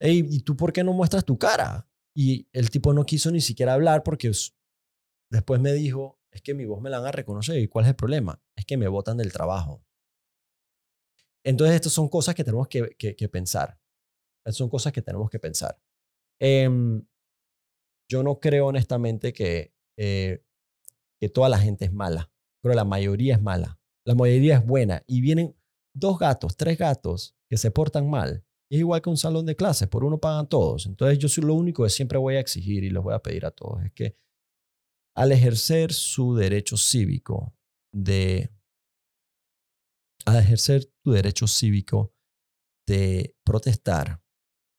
[0.00, 1.89] hey, ¿y tú por qué no muestras tu cara?
[2.14, 4.32] Y el tipo no quiso ni siquiera hablar porque
[5.30, 7.58] después me dijo, es que mi voz me la van a reconocer.
[7.58, 8.42] ¿Y cuál es el problema?
[8.56, 9.84] Es que me botan del trabajo.
[11.44, 13.80] Entonces, estas son cosas que tenemos que, pensar.
[14.44, 15.80] Estas son cosas que tenemos que pensar.
[16.40, 17.06] Em,
[18.10, 20.42] yo no creo honestamente que eh,
[21.20, 23.78] que toda la gente es mala, pero la mayoría es mala.
[24.06, 25.54] La mayoría es buena y vienen
[25.94, 28.44] dos gatos, tres gatos que se portan mal.
[28.70, 30.86] Es igual que un salón de clases, por uno pagan todos.
[30.86, 33.44] Entonces yo soy lo único que siempre voy a exigir y les voy a pedir
[33.44, 34.16] a todos es que
[35.16, 37.54] al ejercer su derecho cívico
[37.92, 38.50] de
[40.26, 42.14] al ejercer tu derecho cívico
[42.86, 44.22] de protestar,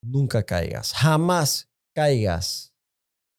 [0.02, 2.74] nunca caigas, jamás caigas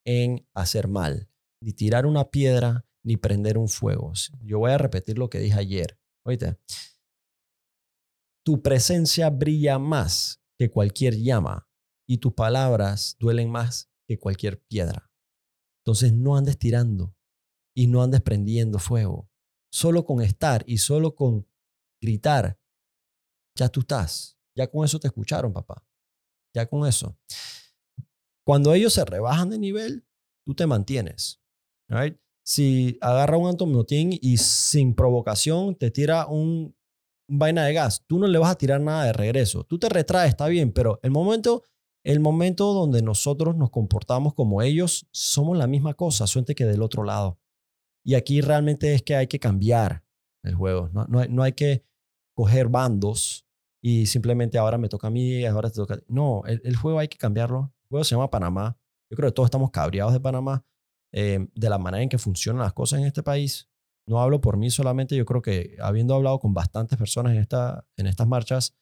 [0.06, 1.30] en hacer mal,
[1.62, 4.12] ni tirar una piedra, ni prender un fuego.
[4.42, 5.98] Yo voy a repetir lo que dije ayer.
[6.26, 6.60] Oíste,
[8.46, 11.68] tu presencia brilla más que cualquier llama
[12.08, 15.12] y tus palabras duelen más que cualquier piedra.
[15.82, 17.16] Entonces no andes tirando
[17.76, 19.30] y no andes prendiendo fuego.
[19.72, 21.48] Solo con estar y solo con
[22.02, 22.60] gritar,
[23.58, 24.38] ya tú estás.
[24.56, 25.84] Ya con eso te escucharon, papá.
[26.54, 27.18] Ya con eso.
[28.46, 30.06] Cuando ellos se rebajan de nivel,
[30.46, 31.42] tú te mantienes.
[32.46, 36.76] Si agarra un antomotín y sin provocación te tira un,
[37.28, 39.64] vaina de gas, tú no le vas a tirar nada de regreso.
[39.64, 41.64] Tú te retraes, está bien, pero el momento,
[42.04, 46.82] el momento donde nosotros nos comportamos como ellos, somos la misma cosa, suerte que del
[46.82, 47.40] otro lado.
[48.06, 50.04] Y aquí realmente es que hay que cambiar
[50.44, 50.90] el juego.
[50.90, 51.86] No, no, hay, que
[52.36, 53.46] coger bandos
[53.82, 56.06] y simplemente ahora me toca a mí, ahora te toca a ti.
[56.10, 57.74] No, el, el juego hay que cambiarlo.
[57.84, 58.78] El juego se llama Panamá.
[59.10, 60.66] Yo creo que todos estamos cabreados de Panamá
[61.14, 63.70] eh, de la manera en que funcionan las cosas en este país.
[64.08, 67.88] No hablo por mí solamente, yo creo que habiendo hablado con bastantes personas en, esta,
[67.96, 68.76] en estas marchas,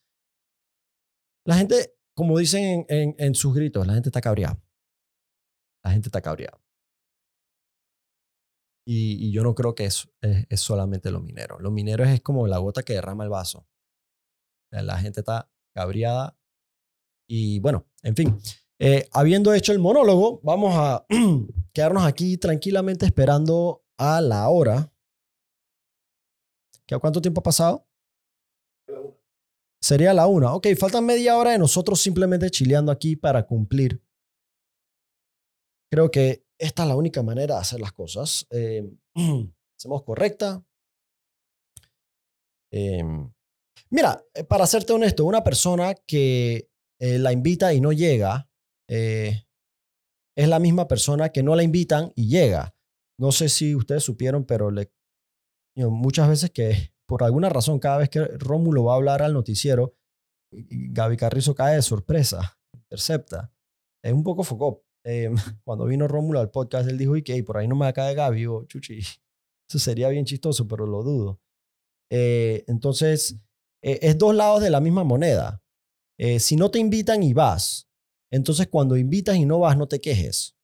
[1.46, 4.60] la gente, como dicen en, en, sus gritos, la gente está cabreada.
[5.84, 6.62] La gente está cabreada.
[8.84, 11.58] Y, yo no creo que es, es, solamente lo minero.
[11.60, 13.66] Lo minero es como la gota que derrama el vaso.
[14.70, 16.36] La gente está cabreada.
[17.28, 18.38] Y bueno, en fin,
[18.78, 21.06] eh, habiendo hecho el monólogo, vamos a
[21.72, 24.91] quedarnos aquí tranquilamente esperando a la hora.
[26.92, 27.86] ¿Qué, ¿Cuánto tiempo ha pasado?
[29.80, 30.54] Sería la una.
[30.54, 34.02] Ok, faltan media hora de nosotros simplemente chileando aquí para cumplir.
[35.90, 38.46] Creo que esta es la única manera de hacer las cosas.
[38.50, 38.88] Eh,
[39.78, 40.64] hacemos correcta.
[42.70, 43.32] Em,
[43.90, 46.68] mira, eh, para serte honesto, una persona que
[47.00, 48.48] la invita y no llega,
[48.88, 49.44] eh,
[50.36, 52.76] es la misma persona que no la invitan y llega.
[53.18, 54.92] No sé si ustedes supieron, pero le,
[55.76, 59.94] muchas veces que por alguna razón, cada vez que Rómulo va a hablar al noticiero,
[60.50, 63.52] Gaby Carrizo cae de sorpresa, intercepta.
[64.02, 64.84] Es un poco foco.
[65.04, 65.30] Eh,
[65.64, 68.46] cuando vino Rómulo al podcast, él dijo, y que por ahí no me cae Gaby,
[68.46, 68.98] o chuchi,
[69.68, 71.40] eso sería bien chistoso, pero lo dudo.
[72.10, 73.38] Eh, entonces,
[73.82, 75.62] es dos lados de la misma moneda.
[76.38, 77.90] si no te invitan y vas,
[78.32, 80.56] entonces, cuando invitas y no vas, no te quejes.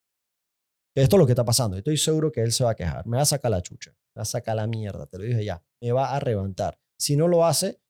[1.03, 1.77] Esto es lo que está pasando.
[1.77, 3.07] Estoy seguro que él se va a quejar.
[3.07, 3.93] Me va a sacar la chucha.
[4.15, 5.07] Me va a sacar la mierda.
[5.07, 5.63] Te lo dije ya.
[5.81, 6.79] Me va a reventar.
[6.99, 7.81] Si no lo hace,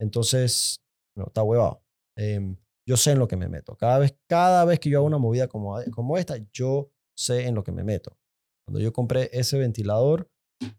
[0.00, 0.82] entonces,
[1.16, 1.82] está huevado.
[2.16, 2.56] Em,
[2.88, 3.76] Yo sé en lo que me meto.
[3.76, 7.54] Cada vez, cada vez que yo hago una movida como, como esta, yo sé en
[7.54, 8.16] lo que me meto.
[8.64, 10.30] Cuando yo compré ese ventilador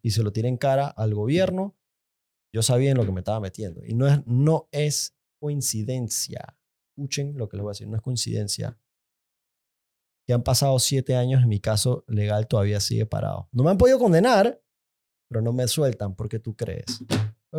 [0.01, 1.77] y se lo tiré en cara al gobierno,
[2.53, 3.85] yo sabía en lo que me estaba metiendo.
[3.85, 6.57] Y no es, no es coincidencia.
[6.95, 8.77] Escuchen lo que les voy a decir, no es coincidencia.
[10.27, 13.47] Que han pasado siete años en mi caso legal todavía sigue parado.
[13.53, 14.61] No me han podido condenar,
[15.29, 16.85] pero no me sueltan porque tú crees.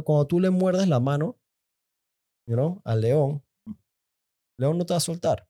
[0.05, 1.39] Cuando tú le muerdes la mano
[2.47, 3.45] you al león,
[4.59, 5.49] león no te va a soltar.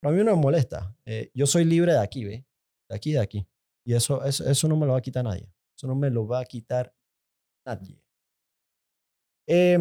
[0.00, 0.96] Pero a mí no me molesta.
[1.04, 2.46] Eh, yo soy libre de aquí, ¿ve?
[2.88, 3.46] De aquí, de aquí.
[3.86, 5.52] Y eso, eso, eso no me lo va a quitar nadie.
[5.76, 6.94] Eso no me lo va a quitar
[7.66, 8.00] nadie.
[9.46, 9.78] Eh,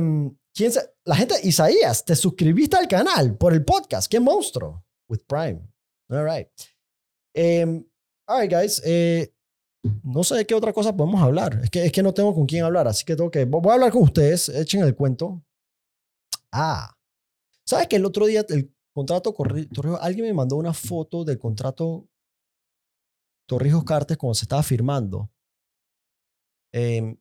[0.53, 0.71] ¿quién
[1.05, 4.09] La gente, Isaías, te suscribiste al canal por el podcast.
[4.09, 4.85] ¡Qué monstruo!
[5.09, 5.72] With Prime.
[6.09, 6.47] All right.
[7.33, 7.65] Eh,
[8.27, 8.81] all right, guys.
[8.85, 9.33] Eh,
[10.03, 11.59] no sé de qué otra cosa podemos hablar.
[11.63, 13.45] Es que, es que no tengo con quién hablar, así que tengo que.
[13.45, 14.49] Voy a hablar con ustedes.
[14.49, 15.43] Echen el cuento.
[16.51, 16.95] Ah.
[17.65, 22.07] ¿Sabes que el otro día el contrato Torrijos, alguien me mandó una foto del contrato
[23.47, 25.31] Torrijos Cartes cuando se estaba firmando?
[26.73, 27.17] Eh,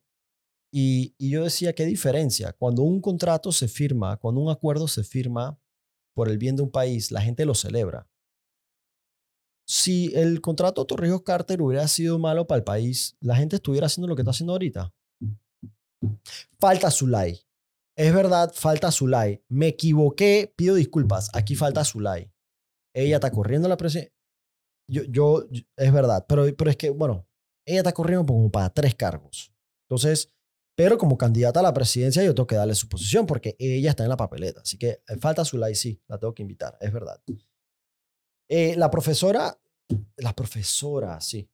[0.75, 2.51] y, yo decía, ¿qué diferencia?
[2.53, 5.59] Cuando un contrato se firma, cuando un acuerdo se firma
[6.15, 8.09] por el bien de un país, la gente lo celebra.
[9.65, 14.07] Si el contrato Torrijos Carter hubiera sido malo para el país, la gente estuviera haciendo
[14.07, 14.93] lo que está haciendo ahorita.
[16.59, 17.39] Falta Zulay.
[17.95, 19.41] Es verdad, falta Zulay.
[19.47, 21.29] Me equivoqué, pido disculpas.
[21.33, 22.31] Aquí falta Zulay.
[22.93, 24.05] Ella está corriendo la presión.
[24.89, 25.45] Yo, yo,
[25.77, 27.25] es verdad, pero, pero es que, bueno,
[27.65, 29.53] ella está corriendo como para tres cargos.
[29.87, 30.29] Entonces,
[30.75, 34.03] pero como candidata a la presidencia yo tengo que darle su posición porque ella está
[34.03, 34.61] en la papeleta.
[34.61, 37.21] Así que eh, falta like, sí, la tengo que invitar, es verdad.
[38.55, 39.59] Eh, la profesora,
[40.17, 41.49] la profesora, sí,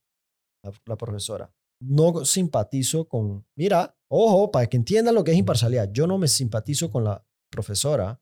[0.85, 1.49] la, profesora.
[1.81, 6.27] No simpatizo con, mira, ojo, para que entiendan lo que es imparcialidad, yo no me
[6.27, 8.21] simpatizo con la profesora,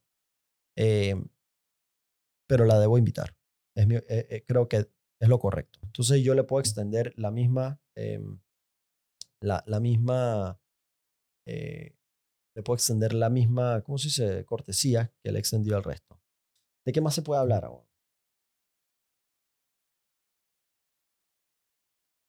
[0.78, 1.16] eh,
[2.48, 3.36] pero la debo invitar.
[3.76, 3.88] Es
[4.46, 4.78] creo que
[5.20, 5.80] es lo correcto.
[5.82, 8.40] Entonces yo le puedo extender la misma, em,
[9.42, 10.62] la, la misma
[11.48, 11.96] eh,
[12.56, 16.22] le puedo extender la misma, ¿cómo se dice?, cortesía que le extendió al resto.
[16.86, 17.87] ¿De qué más se puede hablar ahora?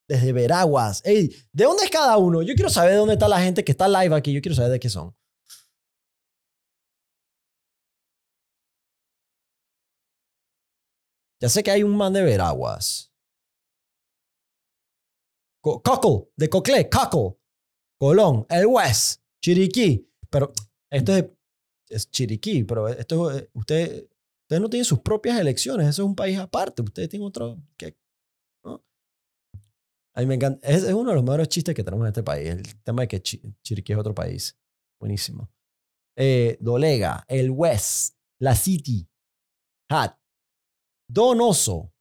[0.09, 1.03] Desde Veraguas.
[1.03, 2.43] ¿de dónde es cada uno?
[2.43, 4.33] Yo quiero saber de dónde está la gente que está live aquí.
[4.33, 5.15] Yo quiero saber de qué son.
[11.41, 13.13] Ya sé que hay un man de Veraguas.
[15.63, 17.39] Coco, de Cocle, Coco.
[17.99, 20.09] Colón, el West, Chiriquí.
[20.31, 20.53] Pero
[20.91, 21.13] esto
[21.89, 24.09] es, Chiriquí, pero esto eh, usted,
[24.43, 25.89] ustedes no tienen sus propias elecciones.
[25.89, 26.83] Eso es un país aparte.
[26.83, 27.59] Ustedes tienen otro.
[27.77, 27.97] ¿qué?
[30.19, 30.67] A mí me encanta.
[30.67, 32.49] Es, uno de los mejores chistes que tenemos en este país.
[32.49, 34.59] El tema de que Chiriquí es otro país.
[35.01, 35.49] Buenísimo.
[36.17, 39.09] Eh, Dolega, el West, la City,
[39.89, 40.19] Hat,
[41.09, 41.93] Donoso.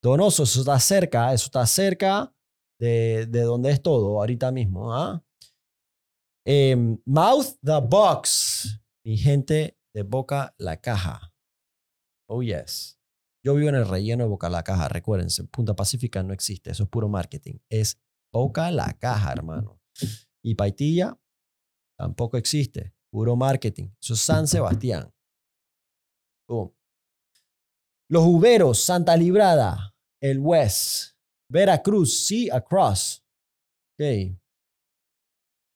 [0.00, 2.32] Donoso, eso está cerca, eso está cerca
[2.80, 4.94] de, de donde es todo ahorita mismo.
[4.94, 5.20] ¿ah?
[6.46, 8.80] Em, mouth the box.
[9.04, 11.34] Mi gente de Boca la Caja.
[12.28, 12.97] Oh, yes.
[13.44, 14.88] Yo vivo en el relleno de Boca la Caja.
[14.88, 16.70] Recuérdense, Punta Pacífica no existe.
[16.70, 17.58] Eso es puro marketing.
[17.70, 18.00] Es
[18.32, 19.80] Boca la Caja, hermano.
[20.44, 21.18] Y Paitilla
[21.98, 22.94] tampoco existe.
[23.10, 23.88] Puro marketing.
[24.02, 25.12] Eso es San Sebastián.
[28.10, 31.14] Los Uberos, Santa Librada, el West,
[31.50, 33.22] Veracruz, sí, across.
[33.94, 34.38] Ok.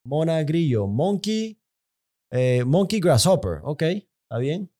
[0.07, 1.61] Mona Grillo, Monkey,
[2.33, 3.61] eh, Monkey Grasshopper.
[3.65, 4.72] Ok, está bien.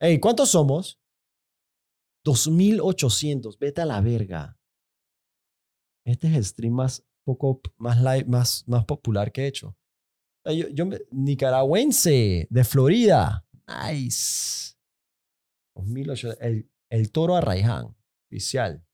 [0.00, 1.00] Hey, ¿cuántos somos?
[2.24, 3.58] 2800.
[3.58, 4.58] Vete a la verga.
[6.04, 9.76] Este es el stream más poco más live, más, más popular que he hecho.
[10.44, 13.44] Yo, yo nicaragüense de Florida.
[13.66, 14.76] Nice.
[15.74, 16.40] 2800.
[16.40, 17.94] El, el toro Arraiján,
[18.26, 18.84] oficial.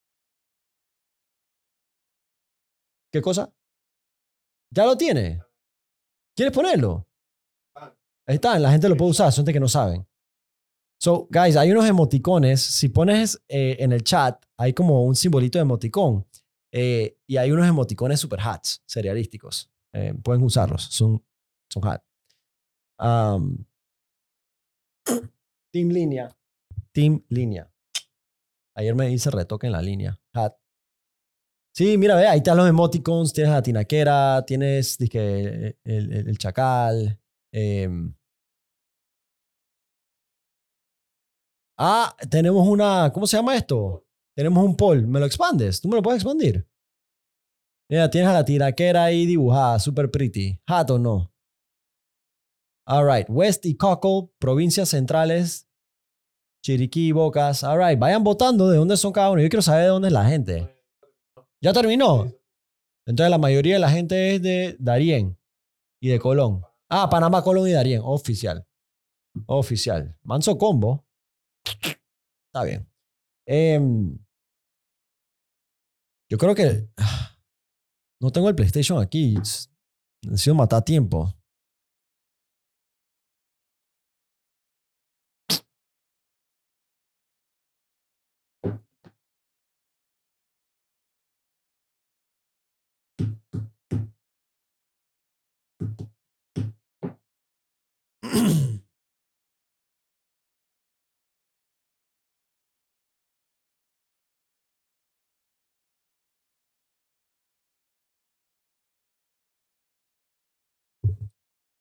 [3.12, 3.54] ¿Qué cosa?
[4.70, 5.40] ¿Ya lo tiene?
[6.34, 7.06] ¿Quieres ponerlo?
[8.26, 10.04] Ahí está, la gente lo puede usar, son de que no saben.
[11.04, 12.62] So, guys, hay unos emoticones.
[12.62, 16.26] Si pones eh, en el chat, hay como un simbolito de emoticón.
[16.72, 19.70] Eh, y hay unos emoticones super hats, serialísticos.
[19.92, 21.22] Eh, pueden usarlos, son,
[21.68, 22.02] son hot.
[22.98, 23.66] Um,
[25.74, 26.34] team línea.
[26.92, 27.70] Team línea.
[28.74, 30.18] Ayer me hice retoque en la línea.
[30.32, 30.54] Hat.
[31.76, 33.34] Sí, mira, ve, ahí están los emoticons.
[33.34, 37.20] Tienes la tinaquera, tienes dije, el, el, chacal.
[37.52, 38.14] Em.
[41.78, 43.10] Ah, tenemos una.
[43.12, 44.04] ¿Cómo se llama esto?
[44.36, 45.06] Tenemos un poll.
[45.06, 45.80] ¿Me lo expandes?
[45.80, 46.66] ¿Tú me lo puedes expandir?
[47.88, 50.58] Mira, tienes a la tinaquera ahí dibujada, super pretty.
[50.66, 51.32] ¿Hat o no?
[52.86, 53.26] All right.
[53.28, 55.68] West y Cockle, provincias centrales,
[56.64, 57.62] Chiriquí, Bocas.
[57.64, 57.98] All right.
[57.98, 59.42] Vayan votando de dónde son cada uno.
[59.42, 60.74] Yo quiero saber de dónde es la gente.
[61.62, 62.30] ¿Ya terminó?
[63.06, 65.38] Entonces la mayoría de la gente es de Darién
[66.00, 66.62] y de Colón.
[66.88, 68.00] Ah, Panamá, Colón y Darién.
[68.04, 68.66] Oficial.
[69.46, 70.16] Oficial.
[70.22, 71.04] Manso combo.
[71.64, 72.88] Está bien.
[73.46, 74.18] Em,
[76.30, 76.88] yo creo que
[78.20, 79.34] no tengo el PlayStation aquí.
[80.22, 81.34] Necesito matar tiempo.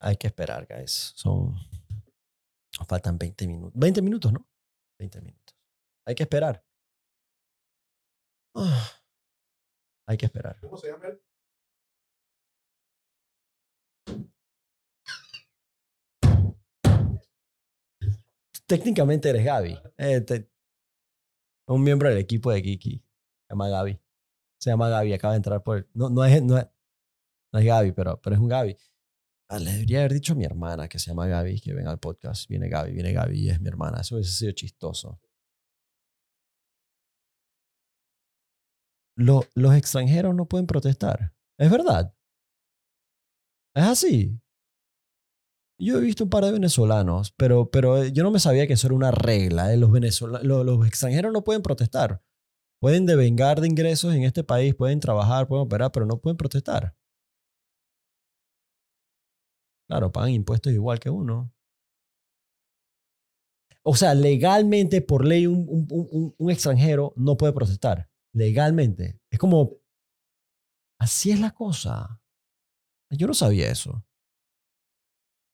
[0.03, 1.13] Hay que esperar, guys.
[1.15, 1.55] Son.
[2.87, 3.71] Faltan 20 minutos.
[3.79, 4.45] 20 minutos, ¿no?
[4.99, 5.55] 20 minutos.
[6.05, 6.63] Hay que esperar.
[10.07, 10.59] Hay que esperar.
[10.59, 11.21] ¿Cómo se llama él?
[18.67, 19.77] Técnicamente eres Gaby.
[19.97, 20.49] Eh, te-
[21.67, 22.97] un miembro del equipo de Kiki.
[22.99, 23.99] Se llama Gaby.
[24.59, 25.13] Se llama Gaby.
[25.13, 25.87] Acaba de entrar por.
[25.93, 26.67] No, no, es, no, es,
[27.51, 28.77] no es Gaby, pero, pero es un Gaby.
[29.53, 31.99] Ah, le debería haber dicho a mi hermana que se llama Gaby que venga al
[31.99, 32.49] podcast.
[32.49, 34.01] Viene Gaby, viene Gaby es mi hermana.
[34.01, 35.19] Eso hubiese sido chistoso.
[39.15, 41.33] Lo- los extranjeros no pueden protestar.
[41.59, 42.15] Es verdad.
[43.75, 44.39] Es así.
[45.79, 48.87] Yo he visto un par de venezolanos, pero, pero yo no me sabía que eso
[48.87, 49.71] era una regla.
[49.71, 49.77] ¿eh?
[49.77, 52.23] Los, venezola- lo- los extranjeros no pueden protestar.
[52.81, 56.95] Pueden devengar de ingresos en este país, pueden trabajar, pueden operar, pero no pueden protestar.
[59.87, 61.53] Claro, pagan impuestos igual que uno.
[63.85, 68.09] O sea, legalmente, por ley, un, extranjero no puede protestar.
[68.33, 69.19] Legalmente.
[69.29, 69.77] Es como,
[70.99, 72.21] así es la cosa.
[73.11, 74.05] Yo no sabía eso.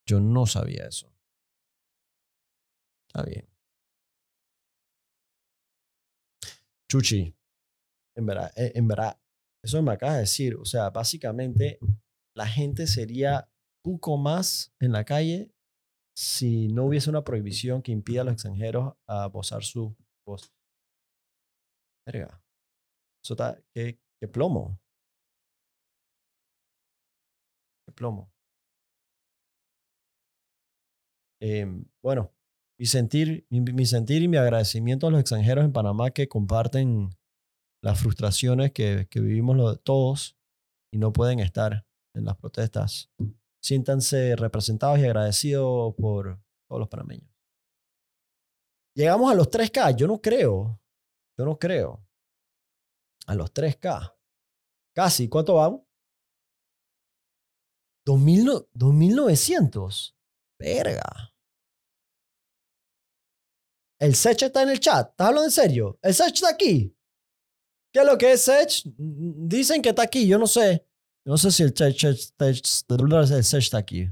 [0.07, 1.11] Yo no sabía eso.
[3.07, 3.49] Está bien.
[6.87, 7.35] Chuchi,
[8.15, 9.19] en verdad, eh, en verdad,
[9.63, 10.55] eso me acabas de decir.
[10.55, 11.79] O sea, básicamente
[12.35, 13.49] la gente sería
[13.83, 15.51] poco más en la calle
[16.15, 19.95] si no hubiese una prohibición que impida a los extranjeros a gozar su
[20.27, 20.51] voz.
[22.05, 22.43] Verga.
[23.23, 23.99] Eso está, qué,
[24.31, 24.79] plomo.
[27.85, 28.31] Qué plomo.
[31.41, 32.33] Em, bueno,
[32.77, 37.11] mi sentir, mi, sentir y mi agradecimiento a los extranjeros en Panamá que comparten
[37.81, 40.37] las frustraciones que, vivimos todos
[40.93, 43.09] y no pueden estar en las protestas.
[43.61, 47.29] Siéntanse representados y agradecidos por todos los panameños.
[48.95, 49.95] Llegamos a los 3K.
[49.95, 50.81] Yo no creo.
[51.37, 52.05] Yo no creo.
[53.27, 54.15] A los 3K.
[54.95, 55.29] Casi.
[55.29, 55.81] ¿Cuánto vamos?
[58.05, 60.15] 2000 no- 2900.
[60.59, 61.33] Verga.
[63.99, 65.09] El Sech está en el chat.
[65.11, 65.99] ¿Estás hablando en serio?
[66.01, 66.95] ¿El Sech está aquí?
[67.93, 68.85] ¿Qué es lo que es Sech?
[68.97, 70.27] Mm, Dicen que está aquí.
[70.27, 70.85] Yo no sé.
[71.25, 72.03] No sé si el Sech
[73.53, 74.09] está aquí.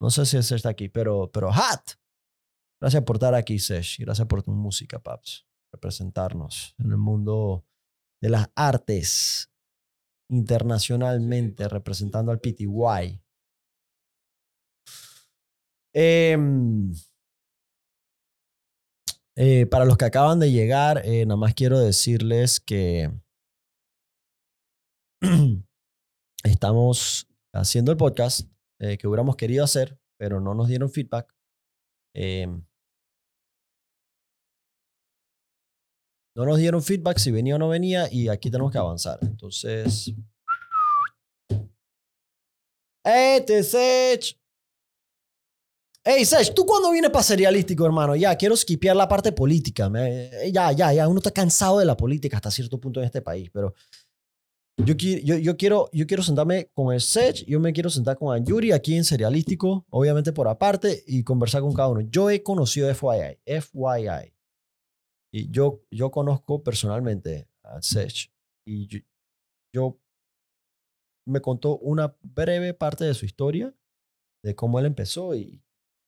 [0.00, 1.92] No sé si el Sech está aquí, pero, pero Hat.
[2.80, 4.00] Gracias por estar aquí, Sech.
[4.00, 5.46] y Gracias por tu música, Paps.
[5.72, 7.64] Representarnos en el mundo
[8.20, 9.50] de las artes
[10.30, 13.22] internacionalmente, representando al PTY.
[15.94, 16.92] Em,
[19.36, 23.10] eh, para los que acaban de llegar, eh, nada más quiero decirles que
[26.50, 31.34] estamos haciendo el podcast eh, que hubiéramos querido hacer, pero no nos dieron feedback.
[32.14, 32.64] Em,
[36.34, 39.18] no nos dieron feedback si venía o no venía y aquí tenemos que avanzar.
[39.22, 40.12] Entonces...
[43.04, 44.36] ¡Este Sech!
[46.04, 48.14] Hey, Sech, ¿tú cuándo vienes para serialístico, hermano?
[48.14, 49.90] Ya, quiero skipear la parte política.
[49.96, 51.08] eh, ya, ya, ya.
[51.08, 53.74] Uno está cansado de la política hasta cierto punto en este país, pero
[54.78, 58.16] yo, qui- yo, yo, quiero, yo quiero sentarme con el Sech, yo me quiero sentar
[58.18, 62.02] con Yuri aquí en serialístico, obviamente por aparte, y conversar con cada uno.
[62.02, 64.34] Yo he conocido FYI, FYI.
[65.32, 68.30] Y yo, yo conozco personalmente a Sech.
[68.66, 68.98] Y yo,
[69.74, 70.00] yo
[71.26, 73.74] me contó una breve parte de su historia,
[74.44, 75.62] de cómo él empezó y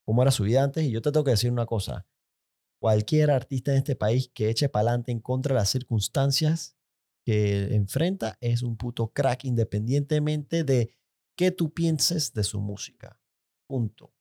[0.06, 0.84] cómo era su vida antes.
[0.84, 2.06] Y yo te tengo que decir una cosa.
[2.80, 6.77] Cualquier artista en este país que eche para adelante en contra de las circunstancias
[7.28, 10.94] enfrenta es un puto crack independientemente de
[11.36, 13.20] qué tú pienses de su música.
[13.68, 14.14] Punto.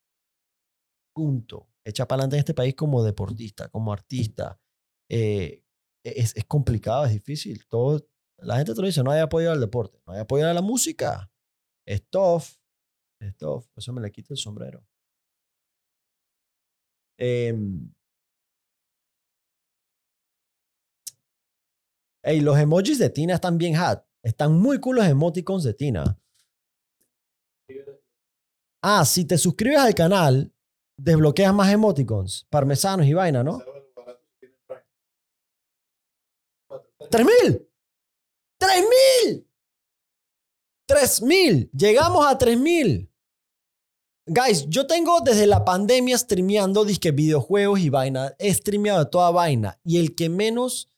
[1.16, 1.70] Punto.
[1.84, 4.60] Echa para adelante en este país como deportista, como artista.
[5.10, 5.64] Eh,
[6.03, 7.66] es, es complicado, es difícil.
[7.68, 8.08] Todo,
[8.39, 10.62] la gente te lo dice, no hay apoyo al deporte, no hay apoyo a la
[10.62, 11.32] música.
[11.86, 12.43] Es tough.
[13.22, 13.66] Es tough.
[13.76, 14.86] Eso me le quito el sombrero.
[17.20, 17.91] Em,
[22.24, 24.03] Ey, los emojis de Tina están bien hot.
[24.24, 26.20] Están muy cool los emoticons de Tina.
[28.82, 30.53] Ah, si te suscribes al canal,
[30.97, 33.61] desbloqueas más emoticons, parmesanos y vaina, ¿no?
[37.09, 37.70] ¡Tres mil!
[38.59, 39.47] ¡Tres mil!
[40.88, 41.72] ¡Tres mil!
[41.72, 43.09] Llegamos a tres mil.
[44.26, 48.36] Guys, yo tengo desde la pandemia streameando disque videojuegos y vaina.
[48.39, 49.80] He streameado toda vaina.
[49.86, 50.91] Y el que menos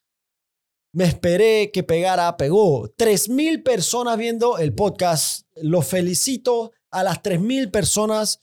[0.93, 2.87] me esperé que pegara, pegó.
[2.89, 5.47] 3.000 personas viendo el podcast.
[5.55, 8.41] Los felicito a las 3.000 personas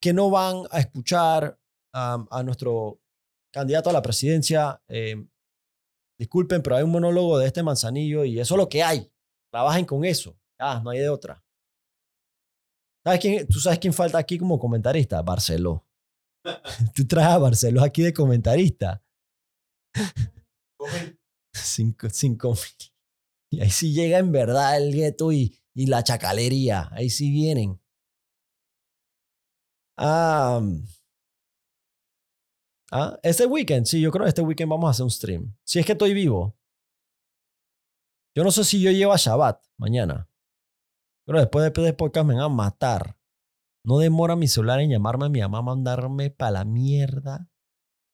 [0.00, 1.58] que no van a escuchar
[1.92, 3.00] a nuestro
[3.52, 4.82] candidato a la presidencia.
[4.88, 5.16] Eh,
[6.18, 9.10] disculpen, pero hay un monólogo de este manzanillo y eso es lo que hay.
[9.50, 10.38] Trabajen con eso.
[10.58, 11.42] Ah, no hay de otra.
[13.04, 15.22] ¿Sabes quién, ¿Tú sabes quién falta aquí como comentarista?
[15.22, 15.86] Barceló.
[16.94, 19.02] Tú traes a Barceló aquí de comentarista.
[21.52, 22.92] Cinco, cinco mil.
[23.50, 26.88] Y ahí sí llega en verdad el gueto y, y la chacalería.
[26.92, 27.80] Ahí sí vienen.
[29.96, 30.62] Ah,
[32.92, 35.56] ah, este weekend, sí, yo creo que este weekend vamos a hacer un stream.
[35.64, 36.56] Si es que estoy vivo.
[38.34, 40.30] Yo no sé si yo llevo a Shabbat mañana.
[41.26, 43.18] Pero después de este podcast me van a matar.
[43.84, 47.50] No demora mi celular en llamarme a mi mamá, mandarme para la mierda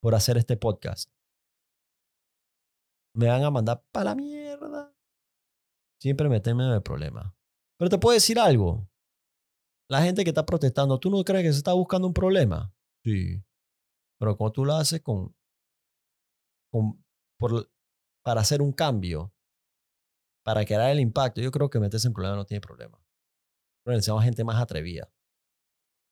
[0.01, 1.16] por hacer este podcast
[3.17, 4.95] me van a mandar para la mierda.
[6.01, 7.35] Siempre meterme en el problema.
[7.79, 8.89] Pero te puedo decir algo.
[9.89, 12.75] La gente que está protestando, ¿tú no crees que se está buscando un problema?
[13.05, 13.43] Sí.
[14.19, 15.35] Pero cuando tú lo haces con,
[16.71, 17.03] con
[17.39, 17.71] por,
[18.23, 19.33] para hacer un cambio,
[20.45, 22.99] para crear el impacto, yo creo que meterse en problema no tiene problema.
[23.85, 25.11] Pero necesitamos gente más atrevida.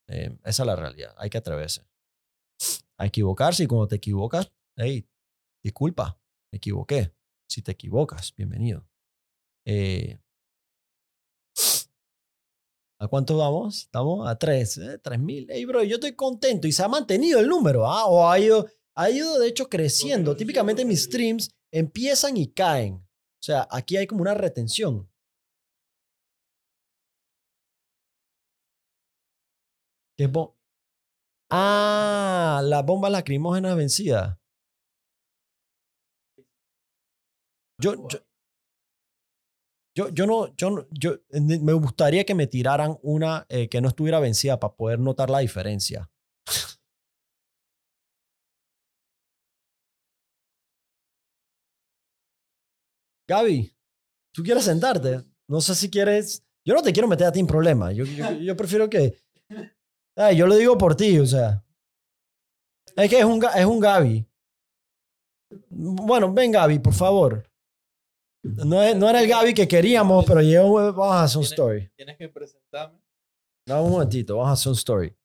[0.08, 1.14] Eh, esa es la realidad.
[1.18, 1.86] Hay que atreverse.
[2.96, 5.08] A equivocarse y cuando te equivocas, hey,
[5.62, 6.18] disculpa,
[6.54, 7.12] me equivoqué.
[7.48, 8.88] Si te equivocas, bienvenido.
[9.66, 10.20] Eh,
[13.00, 13.80] ¿A cuánto vamos?
[13.80, 14.98] Estamos a 3, ¿eh?
[14.98, 15.48] 3 mil.
[15.50, 18.06] Hey, bro, yo estoy contento y se ha mantenido el número, ¿ah?
[18.06, 20.36] O ha ido, ha ido de hecho creciendo.
[20.36, 22.94] Típicamente mis streams empiezan y caen.
[22.94, 25.10] O sea, aquí hay como una retención.
[30.16, 30.30] ¿Qué
[31.50, 34.40] ah, la bomba lacrimógena vencida.
[37.78, 38.08] Yo,
[39.96, 44.18] yo, yo, no, yo, yo, me gustaría que me tiraran una eh, que no estuviera
[44.20, 46.10] vencida para poder notar la diferencia.
[53.28, 53.72] Gaby,
[54.32, 55.24] ¿tú quieres sentarte?
[55.48, 56.44] No sé si quieres.
[56.64, 57.94] Yo no te quiero meter a ti en problemas.
[57.94, 59.16] Yo, yo, prefiero que.
[60.36, 61.64] yo lo digo por ti, o sea.
[62.96, 64.26] Es que es un, es un Gaby.
[65.70, 67.50] Bueno, ven, Gaby, por favor.
[68.44, 71.90] No, no era el Gaby que queríamos, pero llegó, vamos a hacer un story.
[71.96, 72.98] Tienes que presentarme.
[73.66, 75.16] No, un momentito, vamos a hacer un story.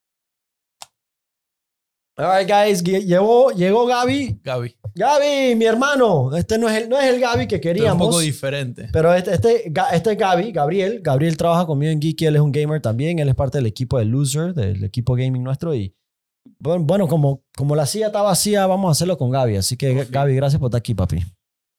[2.15, 4.39] Alright, guys, llegó, llegó Gaby.
[4.43, 4.75] Gaby.
[4.95, 6.35] Gaby, mi hermano.
[6.35, 7.97] Este no es el, no es el Gaby que queríamos.
[7.97, 8.89] Pero un poco diferente.
[8.91, 10.99] Pero este, este, este es Gaby, Gabriel.
[11.01, 12.25] Gabriel trabaja conmigo en Geeky.
[12.25, 13.19] Él es un gamer también.
[13.19, 15.73] Él es parte del equipo de Loser, del equipo gaming nuestro.
[15.73, 15.95] Y
[16.59, 19.55] bueno, como, como la silla está vacía, vamos a hacerlo con Gaby.
[19.55, 21.23] Así que, Gaby, gracias por estar aquí, papi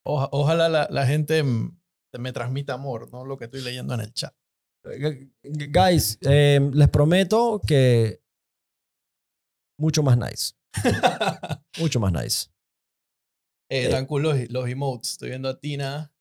[0.05, 3.25] ojalá la, la, gente me transmita amor, ¿no?
[3.25, 4.35] Lo que estoy leyendo en el chat.
[5.43, 8.23] Guys, em, les prometo que
[9.79, 10.55] mucho más nice.
[11.79, 12.49] mucho más nice.
[13.71, 15.13] Eh, eh cool los, emotes.
[15.13, 16.13] Estoy viendo a Tina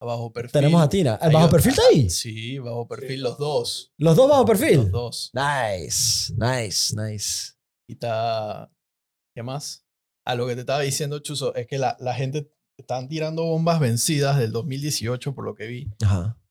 [0.00, 0.52] bajo perfil.
[0.52, 1.18] Tenemos a Tina.
[1.22, 2.10] ¿El bajo perfil está ahí?
[2.10, 3.92] Sí, bajo perfil, los dos.
[3.98, 4.76] ¿Los dos bajo perfil?
[4.76, 5.30] Los dos.
[5.32, 7.52] Nice, nice, nice.
[7.88, 8.70] Y está.
[9.34, 9.86] ¿Qué más?
[10.26, 13.80] A lo que te estaba diciendo, Chuzo, es que la, la gente están tirando bombas
[13.80, 15.90] vencidas del 2018, por lo que vi.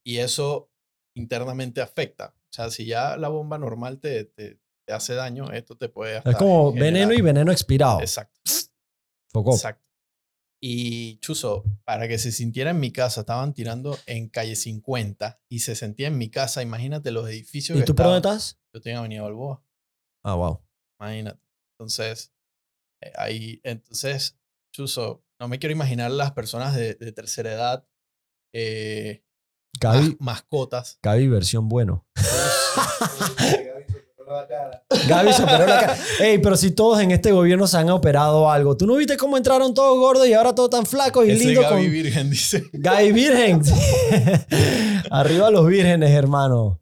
[0.03, 0.69] Y eso
[1.15, 2.34] internamente afecta.
[2.36, 6.36] O sea, si ya la bomba normal te, te, hace daño, esto te puede Es
[6.36, 8.01] como veneno y veneno expirado.
[8.01, 8.39] Exacto.
[9.34, 9.91] Exacto.
[10.63, 15.59] Y Chuzo, para que se sintiera en mi casa, estaban tirando en calle 50 y
[15.59, 16.61] se sentía en mi casa.
[16.61, 17.80] Imagínate los edificios.
[17.80, 18.59] ¿Y tú por dónde estás?
[18.74, 19.63] Yo tengo Avenida Balboa.
[20.24, 20.61] Ah, wow.
[20.99, 21.41] Imagínate.
[21.74, 22.32] Entonces,
[23.01, 24.38] eh, ahí, entonces,
[24.72, 27.87] Chuzo, no me quiero imaginar las personas de, tercera edad,
[28.53, 29.23] eh,
[30.19, 30.99] mascotas.
[31.01, 32.05] Gaby versión bueno.
[35.07, 35.97] Gaby se operó la cara.
[36.19, 38.77] Ey, pero si todos en este gobierno se han operado algo.
[38.77, 41.63] ¿Tú no viste cómo entraron todos gordos y ahora todos tan flacos y lindos?
[41.63, 42.63] Gaby Virgen, dice.
[42.71, 43.61] Gaby Virgen.
[45.09, 46.79] Arriba los vírgenes, hermano.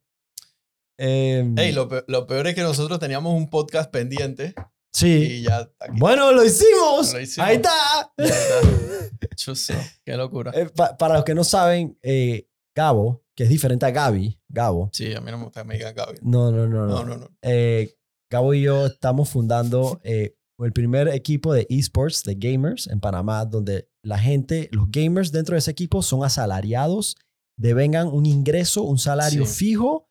[0.97, 4.53] Em, Ey, lo, peor es que nosotros teníamos un podcast pendiente.
[4.91, 5.43] Sí.
[5.43, 7.13] ya Bueno, lo hicimos.
[7.37, 8.13] Ahí está.
[9.35, 9.73] Chuso,
[10.03, 10.51] qué locura.
[10.55, 10.67] Eh,
[10.97, 14.89] para los que no saben, eh, Gabo, que es diferente a Gaby, Gabo.
[14.93, 16.19] Sí, a mí no me gusta que me digan Gaby.
[16.21, 16.85] No, no, no.
[16.85, 17.03] no.
[17.03, 17.95] no, no, eh,
[18.29, 23.45] Gabo y yo estamos fundando eh, el primer equipo de esports, de gamers en Panamá,
[23.45, 27.15] donde la gente, los gamers dentro de ese equipo son asalariados,
[27.57, 30.09] devengan un ingreso, un salario fijo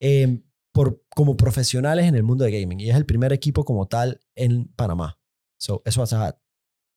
[0.00, 0.42] em,
[0.78, 2.78] por, como profesionales en el mundo de gaming.
[2.78, 5.18] Y es el primer equipo como tal en Panamá.
[5.58, 6.38] So, eso va a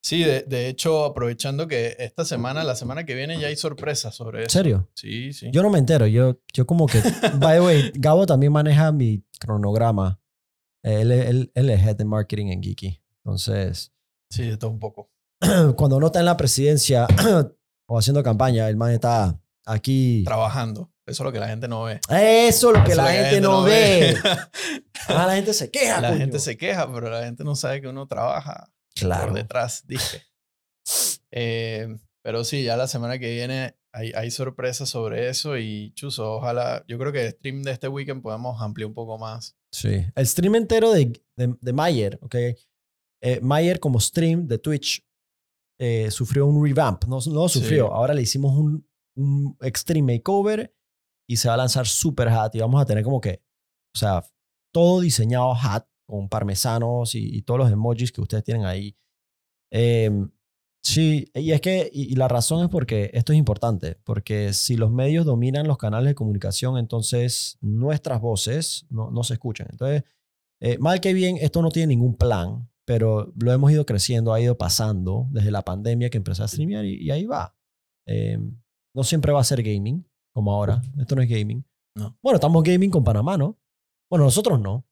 [0.03, 4.43] Sí, de, hecho, aprovechando que esta semana, la semana que viene, ya hay sorpresas sobre
[4.43, 4.59] eso.
[4.59, 4.89] ¿En serio?
[4.93, 5.49] Sí, sí.
[5.51, 6.05] Yo no me entero.
[6.05, 7.01] Yo, yo como que...
[7.39, 10.21] by the way, Gabo también maneja mi cronograma.
[10.83, 13.01] Él, él, él es head de marketing en Geeky.
[13.23, 13.91] Entonces...
[14.29, 15.09] Sí, de todo un poco.
[15.75, 17.07] Cuando no está en la presidencia
[17.87, 20.23] o haciendo campaña, el man está aquí...
[20.23, 20.91] Trabajando.
[21.11, 21.99] Eso es lo que la gente no ve.
[22.09, 24.15] Eso es lo que, la, gente no ve.
[25.09, 25.99] ah, la gente se queja.
[25.99, 29.27] La gente se queja, pero la gente no sabe que uno trabaja claro.
[29.27, 30.23] por detrás, dije.
[31.31, 36.35] Eh, pero sí, ya la semana que viene hay, hay sorpresas sobre eso y chuzo,
[36.35, 39.57] ojalá, yo creo que el stream de este weekend podemos ampliar un poco más.
[39.73, 42.35] Sí, el stream entero de, de, de Mayer, ¿ok?
[43.21, 45.05] Eh, Mayer como stream de Twitch
[45.77, 50.73] eh, sufrió un revamp, no, no sufrió, ahora le hicimos un, un extreme makeover
[51.31, 53.41] y se va a lanzar super hat y vamos a tener como que,
[53.95, 54.25] o sea,
[54.73, 58.97] todo diseñado hat con parmesanos y, todos los emojis que ustedes tienen ahí.
[59.71, 60.29] Em,
[60.83, 64.91] sí, y es que, y, la razón es porque esto es importante, porque si los
[64.91, 69.67] medios dominan los canales de comunicación, entonces nuestras voces no, no se escuchan.
[69.71, 70.03] Entonces,
[70.59, 74.41] eh, mal que bien, esto no tiene ningún plan, pero lo hemos ido creciendo, ha
[74.41, 77.55] ido pasando desde la pandemia que empecé a streamear y, ahí va.
[78.05, 78.59] Em,
[78.93, 80.81] no siempre va a ser gaming, como ahora.
[80.99, 81.65] Esto no es gaming.
[81.95, 82.17] No.
[82.21, 83.57] Bueno, estamos gaming con Panamá, ¿no?
[84.09, 84.85] Bueno, nosotros no.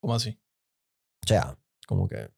[0.00, 0.38] ¿Cómo así?
[1.24, 2.30] O sea, como que el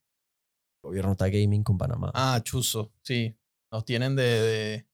[0.82, 2.10] gobierno está gaming con Panamá.
[2.14, 3.36] Ah, chuzo, sí.
[3.70, 4.86] Nos tienen de,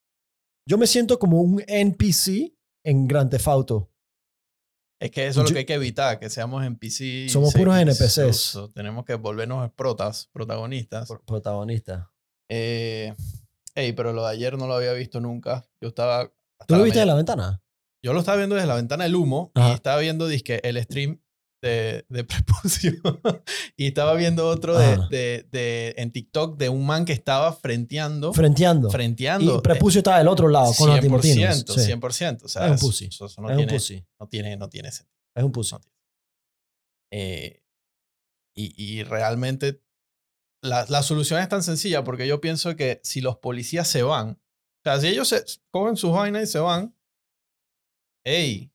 [0.68, 3.90] Yo me siento como un NPC en Grand Theft Auto.
[5.00, 7.28] Es que eso es lo que hay que evitar, que seamos NPC.
[7.28, 8.59] Somos puros NPCs.
[8.74, 11.09] Tenemos que volvernos protas, protagonistas.
[11.26, 12.09] protagonistas.
[12.48, 13.14] Eh,
[13.74, 15.66] ey, pero lo de ayer no lo había visto nunca.
[15.80, 16.32] Yo estaba...
[16.66, 17.62] ¿Tú lo viste desde la ventana?
[18.02, 21.20] Yo lo estaba viendo desde la ventana del humo y estaba viendo disque, el stream
[21.64, 22.92] de, de Prepucio.
[23.76, 28.32] y estaba viendo otro de, de, en TikTok de un man que estaba frenteando.
[28.34, 28.90] Frenteando.
[28.90, 29.58] Frenteando.
[29.58, 32.44] Y Prepucio estaba del otro lado, con 100%, los 100%.
[32.44, 33.06] O sea, es un pussy.
[33.06, 34.06] Eso, no es tiene, un pussy.
[34.20, 35.16] No tiene, no tiene sentido.
[35.34, 35.76] Es un pussy.
[37.10, 37.62] Eh,
[38.54, 39.82] y, y, realmente
[40.62, 44.40] la, la, solución es tan sencilla porque yo pienso que si los policías se van,
[44.85, 46.95] o sea, si ellos se cogen sus vainas y se van,
[48.22, 48.70] hey,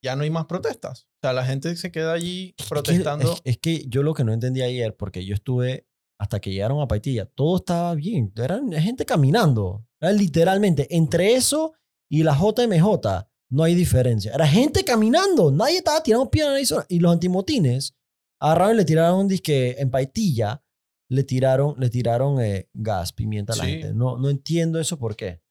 [0.00, 1.08] ya no hay más protestas.
[1.16, 3.36] O sea, la gente se queda allí protestando.
[3.42, 5.88] Es que, yo lo que no entendí ayer, porque yo estuve
[6.20, 8.32] hasta que llegaron a Paitilla, todo estaba bien.
[8.36, 9.84] Era gente caminando.
[10.00, 11.72] Era literalmente entre eso
[12.08, 14.32] y la JMJ no hay diferencia.
[14.32, 15.50] Era gente caminando.
[15.50, 17.96] Nadie estaba tirando piedras y los antimotines
[18.40, 20.63] agarraron y le tiraron un disque en Paitilla.
[21.10, 23.92] Le tiraron, le tiraron eh, gas, pimienta a la gente.
[23.92, 25.42] No, no entiendo eso por qué.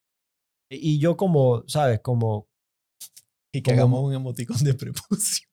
[0.69, 1.99] Y yo como, ¿sabes?
[2.01, 2.49] Como,
[3.53, 5.47] y que hagamos un emoticón de prepucio.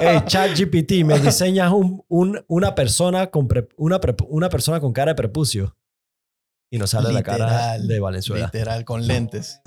[0.00, 5.16] hey, ChatGPT, me diseñas un, un, una, persona con una, una persona con cara de
[5.16, 5.76] prepucio.
[6.70, 8.46] Y nos sale la cara de Valenzuela.
[8.46, 9.60] Literal, con lentes.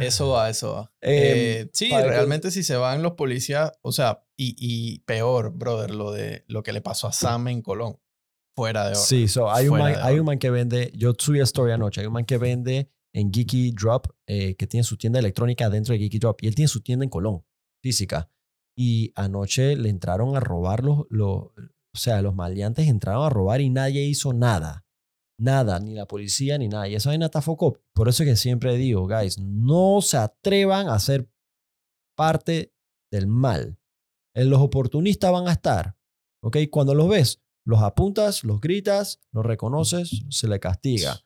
[0.00, 0.92] Eso va, eso va.
[1.00, 5.94] Em, eh, sí, realmente si se van los policías, o sea, y, y, peor, brother,
[5.94, 7.98] lo de lo que le pasó a Sam en Colón.
[8.56, 9.00] Fuera de oro.
[9.00, 12.06] Sí, so hay, un man, hay un man que vende, yo subí story anoche, hay
[12.06, 15.98] un man que vende en Geeky Drop, eh, que tiene su tienda electrónica dentro de
[16.00, 17.44] Geeky Drop, y él tiene su tienda en Colón,
[17.82, 18.30] física.
[18.78, 21.52] Y anoche le entraron a robar los, o
[21.94, 24.85] sea, los maleantes entraron a robar y nadie hizo nada.
[25.38, 26.88] Nada, ni la policía ni nada.
[26.88, 27.78] Y esa vaina está foco.
[27.92, 31.28] Por eso es que siempre digo, guys, no se atrevan a ser
[32.16, 32.72] parte
[33.10, 33.78] del mal.
[34.34, 35.96] En los oportunistas van a estar.
[36.42, 36.58] ¿Ok?
[36.70, 41.20] Cuando los ves, los apuntas, los gritas, los reconoces, se le castiga.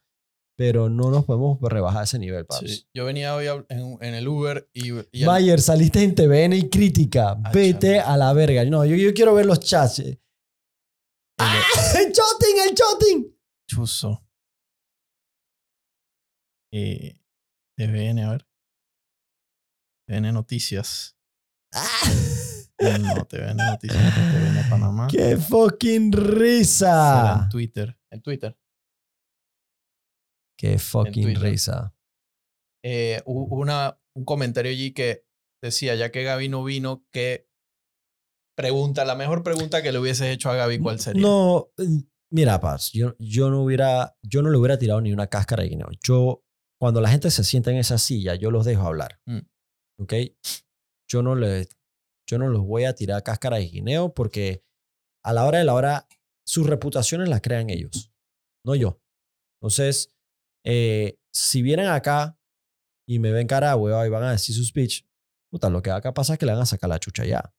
[0.56, 2.86] Pero no nos podemos rebajar ese nivel, paps.
[2.92, 4.92] Yo venía hoy en, el Uber y...
[5.24, 7.40] Mayer, saliste en TVN y crítica.
[7.42, 8.64] Ah, Vete a la verga.
[8.64, 10.02] No, yo, yo quiero ver los chats.
[11.38, 11.62] ¡Ah!
[11.98, 12.56] ¡El shotting!
[12.68, 13.39] ¡El!
[13.70, 14.26] Chuso.
[16.72, 17.20] Eh,
[17.78, 18.48] TVN, a ver.
[20.08, 21.16] TVN Noticias.
[21.72, 21.86] ¡Ah!
[22.80, 25.06] No, TVN Noticias, TVN Panamá.
[25.10, 27.42] ¡Qué fucking risa!
[27.42, 28.00] En Twitter.
[28.10, 28.58] En Twitter.
[30.58, 31.94] ¡Qué fucking risa!
[32.82, 35.26] Eh, una, un comentario allí que
[35.62, 37.50] decía, ya que Gaby no vino, que
[38.56, 41.20] pregunta, la mejor pregunta que le hubieses hecho a Gaby, ¿cuál sería?
[41.20, 41.70] No,
[42.30, 45.70] mira, Paz, yo, yo, no hubiera, yo no le hubiera tirado ni una cáscara de
[45.70, 45.88] guineo.
[46.02, 46.44] Yo,
[46.80, 49.20] cuando la gente se sienta en esa silla, yo los dejo hablar.
[49.26, 49.40] Mm.
[50.00, 50.14] ¿Ok?
[51.08, 51.68] Yo no, le,
[52.26, 54.64] yo no los voy a tirar cáscara de guineo porque
[55.24, 56.08] a la hora de la hora,
[56.46, 58.12] sus reputaciones las crean ellos,
[58.64, 59.00] no yo.
[59.60, 60.14] Entonces,
[60.64, 62.38] eh, si vienen acá
[63.06, 65.04] y me ven cara, weón, y van a decir su speech,
[65.50, 67.52] puta, lo que acá pasa es que le van a sacar la chucha ya.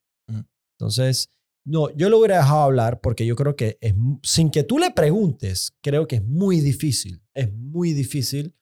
[0.78, 1.30] Entonces,
[1.64, 4.90] no, yo lo hubiera dejado hablar porque yo creo que es, sin que tú le
[4.90, 8.56] preguntes, creo que es muy difícil, es muy difícil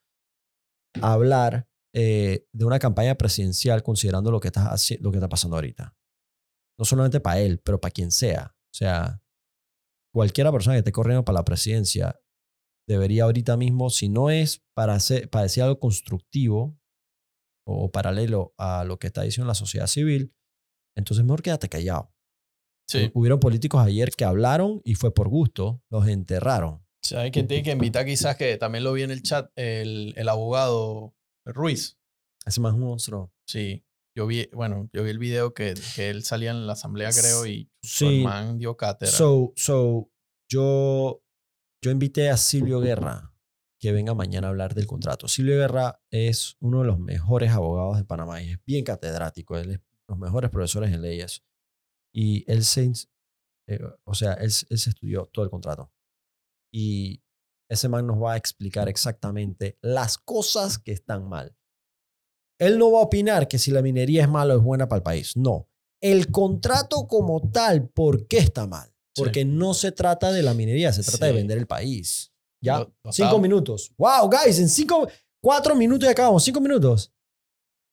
[1.01, 5.97] hablar eh, de una campaña presidencial considerando lo que, está, lo que está pasando ahorita.
[6.79, 8.55] No solamente para él, pero para quien sea.
[8.55, 9.23] O sea,
[10.13, 12.21] cualquiera persona que esté corriendo para la presidencia
[12.87, 16.79] debería ahorita mismo, si no es para, hacer, para decir algo constructivo
[17.67, 20.35] o paralelo a lo que está diciendo la sociedad civil,
[20.97, 22.13] entonces mejor quédate callado.
[22.91, 23.11] Sí.
[23.15, 26.85] Hubieron políticos ayer que hablaron y fue por gusto, los enterraron.
[27.03, 29.49] ¿Sabes quién tiene que invitar quizás que también lo vi en el chat?
[29.55, 31.15] El, el abogado
[31.45, 31.99] Ruiz.
[32.45, 33.33] Ese más monstruo.
[33.47, 33.85] Sí.
[34.17, 37.47] Yo vi, bueno, yo vi el video que, que él salía en la asamblea, creo,
[37.47, 38.23] y sí.
[38.25, 39.13] man dio cátedra.
[39.13, 40.11] So, so,
[40.51, 41.23] yo,
[41.81, 43.33] yo invité a Silvio Guerra
[43.79, 45.29] que venga mañana a hablar del contrato.
[45.29, 49.57] Silvio Guerra es uno de los mejores abogados de Panamá y es bien catedrático.
[49.57, 51.45] Él es los mejores profesores en leyes.
[52.13, 52.93] Y él se,
[53.69, 55.93] eh, o sea, él, él se estudió todo el contrato.
[56.73, 57.23] Y
[57.71, 61.57] ese man nos va a explicar exactamente las cosas que están mal.
[62.59, 64.99] Él no va a opinar que si la minería es mala o es buena para
[64.99, 65.37] el país.
[65.37, 65.69] No.
[66.03, 68.93] El contrato como tal, ¿por qué está mal?
[69.15, 72.33] Porque no se trata de la minería, se trata de vender el país.
[72.63, 73.93] Ya, cinco minutos.
[73.97, 75.09] Wow, guys, en cinco,
[75.43, 76.43] cuatro minutos y acabamos.
[76.45, 77.13] Cinco minutos.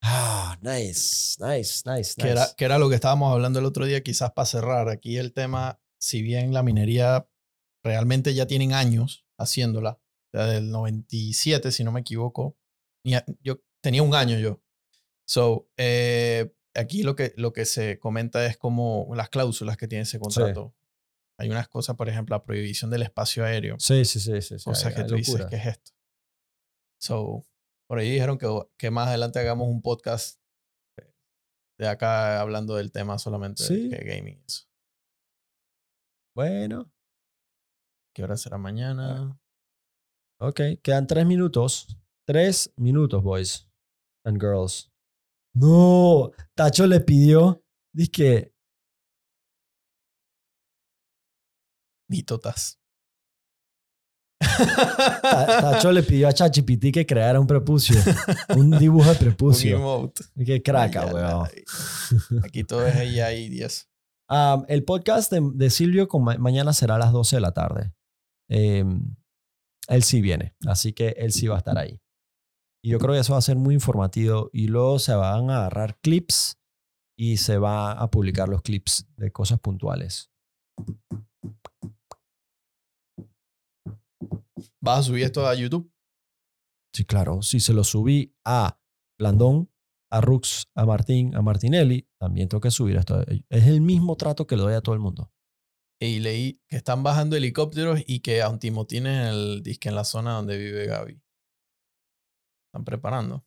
[0.10, 4.02] Ah, nice, nice, nice, Que era, que era lo que estábamos hablando el otro día,
[4.02, 4.88] quizás para cerrar.
[4.88, 7.28] Aquí el tema, si bien la minería
[7.84, 12.58] realmente ya tienen años haciéndola, o sea, del 97, si no me equivoco,
[13.04, 14.62] yo tenía un año yo.
[15.28, 20.04] So, eh, aquí lo que, lo que se comenta es como las cláusulas que tiene
[20.04, 20.74] ese contrato.
[21.38, 23.76] Hay unas cosas, por ejemplo, la prohibición del espacio aéreo.
[23.78, 24.42] Sí, sí, sí.
[24.42, 25.92] sí, O sea, que tú dices, ¿qué es esto?
[27.00, 27.46] So,
[27.88, 30.40] por ahí dijeron que, que más adelante hagamos un podcast
[31.80, 34.44] de acá hablando del tema solamente de gaming.
[34.46, 34.66] Eso.
[36.36, 36.92] Bueno.
[38.16, 39.40] ¿Qué hora será mañana?
[40.40, 41.88] Ok, quedan tres minutos.
[42.28, 43.70] Tres minutos, boys
[44.26, 44.92] and girls.
[45.56, 47.64] No, Tacho le pidió,
[47.94, 48.54] dice que...
[52.10, 52.80] Nitotas.
[54.40, 57.96] Tacho le pidió a ChatGPT que creara un prepucio.
[58.56, 60.00] Un dibujo de prepucio.
[60.00, 61.48] un Qué craca, weón.
[62.44, 63.90] Aquí todo es ella y 10.
[64.68, 66.08] el podcast de, Silvio
[66.40, 67.94] mañana será a las 12 de la tarde.
[68.50, 69.16] Em,
[69.88, 72.00] él sí viene, así que él sí va a estar ahí.
[72.84, 74.50] Y yo creo que eso va a ser muy informativo.
[74.54, 76.60] Y luego se van a agarrar clips
[77.18, 80.32] y se va a publicar los clips de cosas puntuales.
[84.88, 85.92] ¿Vas a subir esto a YouTube?
[86.94, 87.42] Sí, claro.
[87.42, 88.80] Si se lo subí a
[89.20, 89.70] Blandón,
[90.10, 93.22] a Rux, a Martín, a Martinelli, también tengo que subir esto.
[93.50, 95.30] Es el mismo trato que le doy a todo el mundo.
[96.00, 99.96] Y leí que están bajando helicópteros y que a un timotín en el disque en
[99.96, 101.22] la zona donde vive Gaby.
[102.70, 103.46] Están preparando.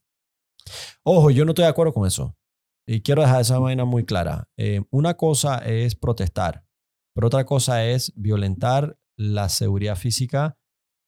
[1.04, 2.36] Ojo, yo no estoy de acuerdo con eso.
[2.86, 4.50] Y quiero dejar esa vaina muy clara.
[4.58, 6.66] Eh, una cosa es protestar,
[7.14, 10.59] pero otra cosa es violentar la seguridad física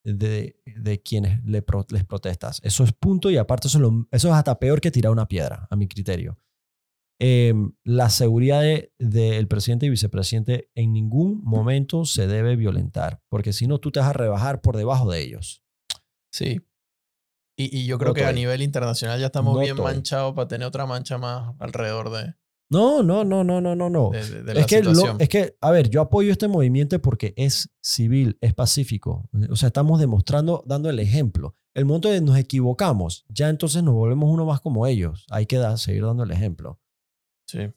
[0.05, 2.61] de, de quienes le les protestas.
[2.62, 5.88] Eso es punto y aparte eso es, hasta peor que tirar una piedra, a mi
[5.88, 6.38] criterio.
[7.20, 8.62] Em, la seguridad
[8.98, 14.00] del presidente y vicepresidente en ningún momento se debe violentar, porque si no, tú te
[14.00, 15.62] vas a rebajar por debajo de ellos.
[16.32, 16.61] Sí.
[17.57, 20.86] Y, y yo creo que a nivel internacional ya estamos bien manchados para tener otra
[20.86, 22.34] mancha más alrededor de...
[22.73, 24.14] No, no, no, no, no, no, no.
[24.14, 24.31] es,
[24.66, 24.83] que
[25.18, 29.29] es que, a ver, yo apoyo este movimiento porque es civil, es pacífico.
[29.51, 31.55] O sea, estamos demostrando, dando el ejemplo.
[31.75, 35.27] El momento de nos equivocamos, ya entonces nos volvemos uno más como ellos.
[35.31, 36.81] Hay que seguir dando el ejemplo.
[37.47, 37.70] Sí.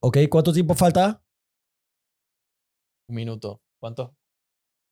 [0.00, 1.20] ok, ¿cuánto tiempo falta?
[3.08, 3.60] Un minuto.
[3.80, 4.16] ¿Cuánto?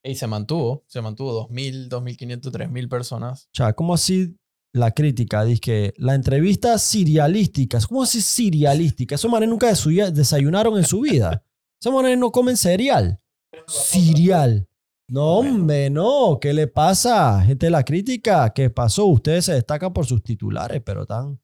[0.02, 3.44] Y se mantuvo, se mantuvo 2.000, 2.500, 3.000 personas.
[3.46, 4.36] O sea, ¿cómo así
[4.74, 5.44] la crítica?
[5.44, 9.14] Dice que la entrevista serialística, ¿cómo así serialística?
[9.14, 9.72] Esos manes nunca
[10.12, 11.42] desayunaron en su vida.
[11.80, 13.20] Esos manes no comen cereal.
[13.66, 14.68] Cereal.
[15.08, 16.38] No, hombre, no.
[16.40, 17.40] ¿Qué le pasa?
[17.42, 19.06] Gente de la crítica, ¿qué pasó?
[19.06, 21.40] Ustedes se destacan por sus titulares, pero están,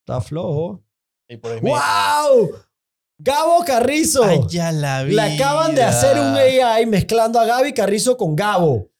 [0.00, 0.82] está flojo.
[1.62, 2.50] ¡Wow!
[3.18, 4.24] Gabo Carrizo.
[4.24, 5.14] Ay, ya la vi.
[5.14, 8.90] Le acaban de hacer un AI mezclando a Gaby Carrizo con Gabo.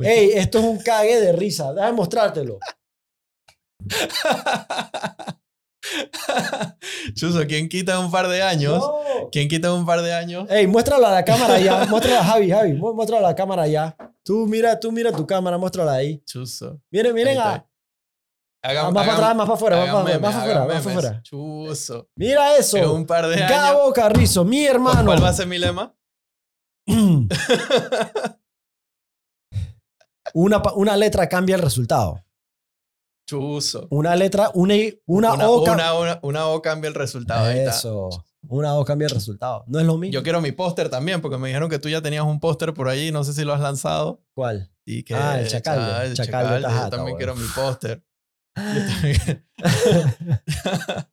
[0.00, 1.74] Ey, esto es un cague de risa.
[1.74, 2.58] Déjame mostrártelo.
[7.14, 8.84] Chuso, ¿quién quita un par de años?
[9.32, 10.48] ¿Quién quita un par de años?
[10.50, 11.86] Ey, muéstralo a la cámara ya.
[11.86, 12.74] Muéstrala a Javi, Javi.
[12.74, 13.96] Muéstralo a la cámara ya.
[14.22, 16.22] Tú mira, tú mira tu cámara, muéstrala ahí.
[16.24, 16.80] Chuso.
[16.90, 17.66] Miren, miren a,
[18.62, 21.22] más para atrás, más para afuera, más para afuera, más para afuera.
[21.22, 22.08] Chuso.
[22.14, 22.76] Mira eso.
[22.76, 23.50] En un par de años.
[23.50, 25.06] Gabo Carrizo, mi hermano.
[25.06, 25.94] ¿Cuál va a ser mi lema?
[30.34, 32.22] una, una letra cambia el resultado.
[33.30, 33.86] Chuso.
[33.90, 34.74] Una letra, una,
[35.06, 35.62] una, una O.
[35.62, 37.48] Una, una, O cambia el resultado.
[37.48, 38.08] Eso.
[38.48, 39.62] Una O cambia el resultado.
[39.68, 40.14] No es lo mismo.
[40.14, 42.88] Yo quiero mi póster también, porque me dijeron que tú ya tenías un póster por
[42.88, 43.12] ahí.
[43.12, 44.20] No sé si lo has lanzado.
[44.34, 44.72] ¿Cuál?
[44.84, 46.06] Y que, ah, el chacal.
[46.06, 48.02] El chacal, yo también quiero mi póster.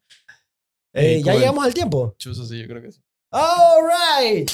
[0.99, 2.15] Eh, ¿Ya llegamos al tiempo?
[2.17, 2.99] Chuso, sí, yo creo que sí.
[3.29, 4.49] All right.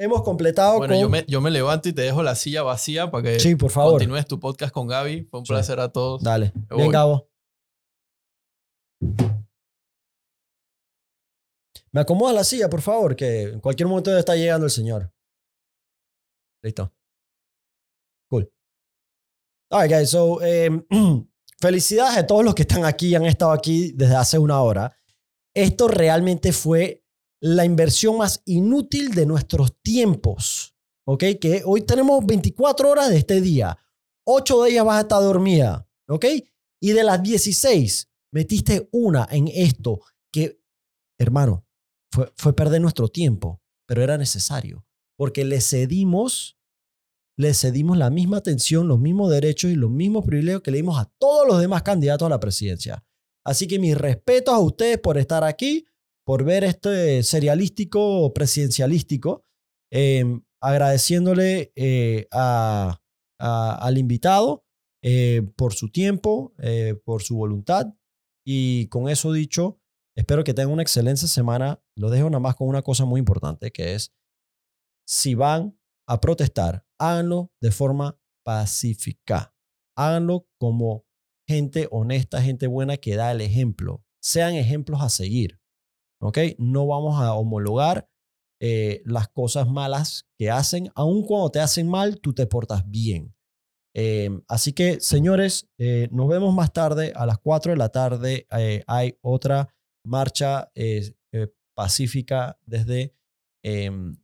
[0.00, 3.24] Hemos completado bueno, yo, me, yo me levanto y te dejo la silla vacía para
[3.24, 3.94] que sí, por favor.
[3.94, 5.24] continúes tu podcast con Gaby.
[5.24, 6.22] Fue un placer a todos.
[6.22, 6.52] Dale.
[6.70, 7.28] Bien, Gabo.
[11.90, 15.12] Me acomoda la silla, por favor, que en cualquier momento está llegando el señor.
[16.62, 16.92] Listo.
[18.30, 18.48] Cool.
[19.70, 20.10] All right, guys.
[20.10, 20.84] So, um,
[21.60, 24.96] Felicidades a todos los que están aquí y han estado aquí desde hace una hora.
[25.52, 27.04] Esto realmente fue
[27.40, 30.74] la inversión más inútil de nuestros tiempos.
[31.06, 31.24] ¿Ok?
[31.40, 33.78] Que hoy tenemos 24 horas de este día.
[34.24, 35.88] 8 de ellas vas a estar dormida.
[36.08, 36.26] ¿Ok?
[36.80, 40.00] Y de las 16, metiste una en esto
[40.32, 40.60] que,
[41.18, 41.66] hermano,
[42.12, 44.84] fue, fue perder nuestro tiempo, pero era necesario.
[45.16, 46.58] Porque le cedimos
[47.38, 50.98] le cedimos la misma atención, los mismos derechos y los mismos privilegios que le dimos
[50.98, 53.04] a todos los demás candidatos a la presidencia.
[53.44, 55.86] Así que mis respetos a ustedes por estar aquí,
[56.28, 59.46] por ver este serialístico presidencialístico,
[59.90, 64.66] em, agradeciéndole eh, al invitado
[65.02, 67.94] eh, por su tiempo, eh, por su voluntad.
[68.46, 69.80] Y con eso dicho,
[70.18, 71.82] espero que tengan una excelente semana.
[71.96, 74.14] Lo dejo nada más con una cosa muy importante, que es,
[75.08, 79.54] si van a protestar, háganlo de forma pacífica.
[79.96, 81.06] Háganlo como
[81.48, 84.04] gente honesta, gente buena que da el ejemplo.
[84.22, 85.57] Sean ejemplos a seguir.
[86.20, 86.38] ¿Ok?
[86.58, 88.08] No vamos a homologar
[88.60, 90.90] eh, las cosas malas que hacen.
[90.94, 93.34] Aun cuando te hacen mal, tú te portas bien.
[93.94, 97.12] Em, así que, señores, eh, nos vemos más tarde.
[97.14, 100.70] A las 4 de la tarde eh, hay otra marcha
[101.74, 103.14] pacífica desde
[103.62, 104.16] em,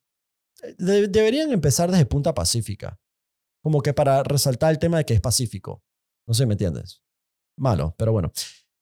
[0.78, 2.98] deberían empezar desde Punta Pacífica.
[3.62, 5.82] Como que para resaltar el tema de que es pacífico.
[6.26, 7.02] No sé, ¿me entiendes?
[7.56, 8.32] Malo, pero bueno.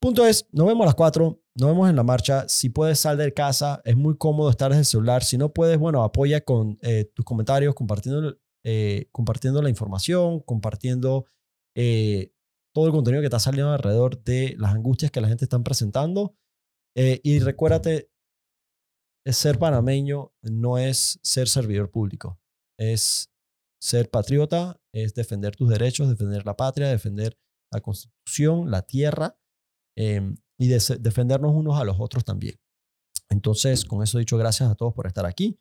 [0.02, 2.48] Punto es, nos vemos a las 4, nos vemos en la marcha.
[2.48, 5.22] Si puedes salir de casa, es muy cómodo estar desde el celular.
[5.22, 11.26] Si no puedes, bueno, apoya con eh, tus comentarios, compartiendo, eh, compartiendo la información, compartiendo
[11.76, 12.32] eh,
[12.74, 16.34] todo el contenido que está saliendo alrededor de las angustias que la gente está presentando.
[16.96, 18.10] y recuérdate,
[19.24, 22.40] ser panameño no es ser servidor público,
[22.76, 23.30] es
[23.80, 27.38] ser patriota, es defender tus derechos, defender la patria, defender
[27.72, 29.38] la constitución, la tierra
[29.96, 32.56] em, y defendernos unos a los otros también.
[33.28, 35.58] Entonces, con eso dicho, gracias a todos por estar aquí.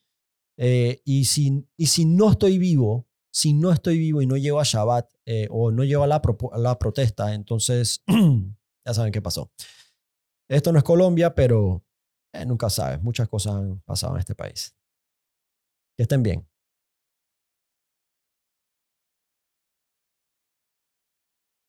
[0.57, 4.59] Eh, y, si, y si no estoy vivo, si no estoy vivo y no llevo
[4.59, 6.21] a Shabbat eh, o no llevo a la,
[6.57, 8.03] la protesta, entonces
[8.86, 9.51] ya saben qué pasó.
[10.49, 11.86] Esto no es Colombia, pero
[12.34, 14.75] eh, nunca sabes, muchas cosas han pasado en este país.
[15.97, 16.51] Que estén bien.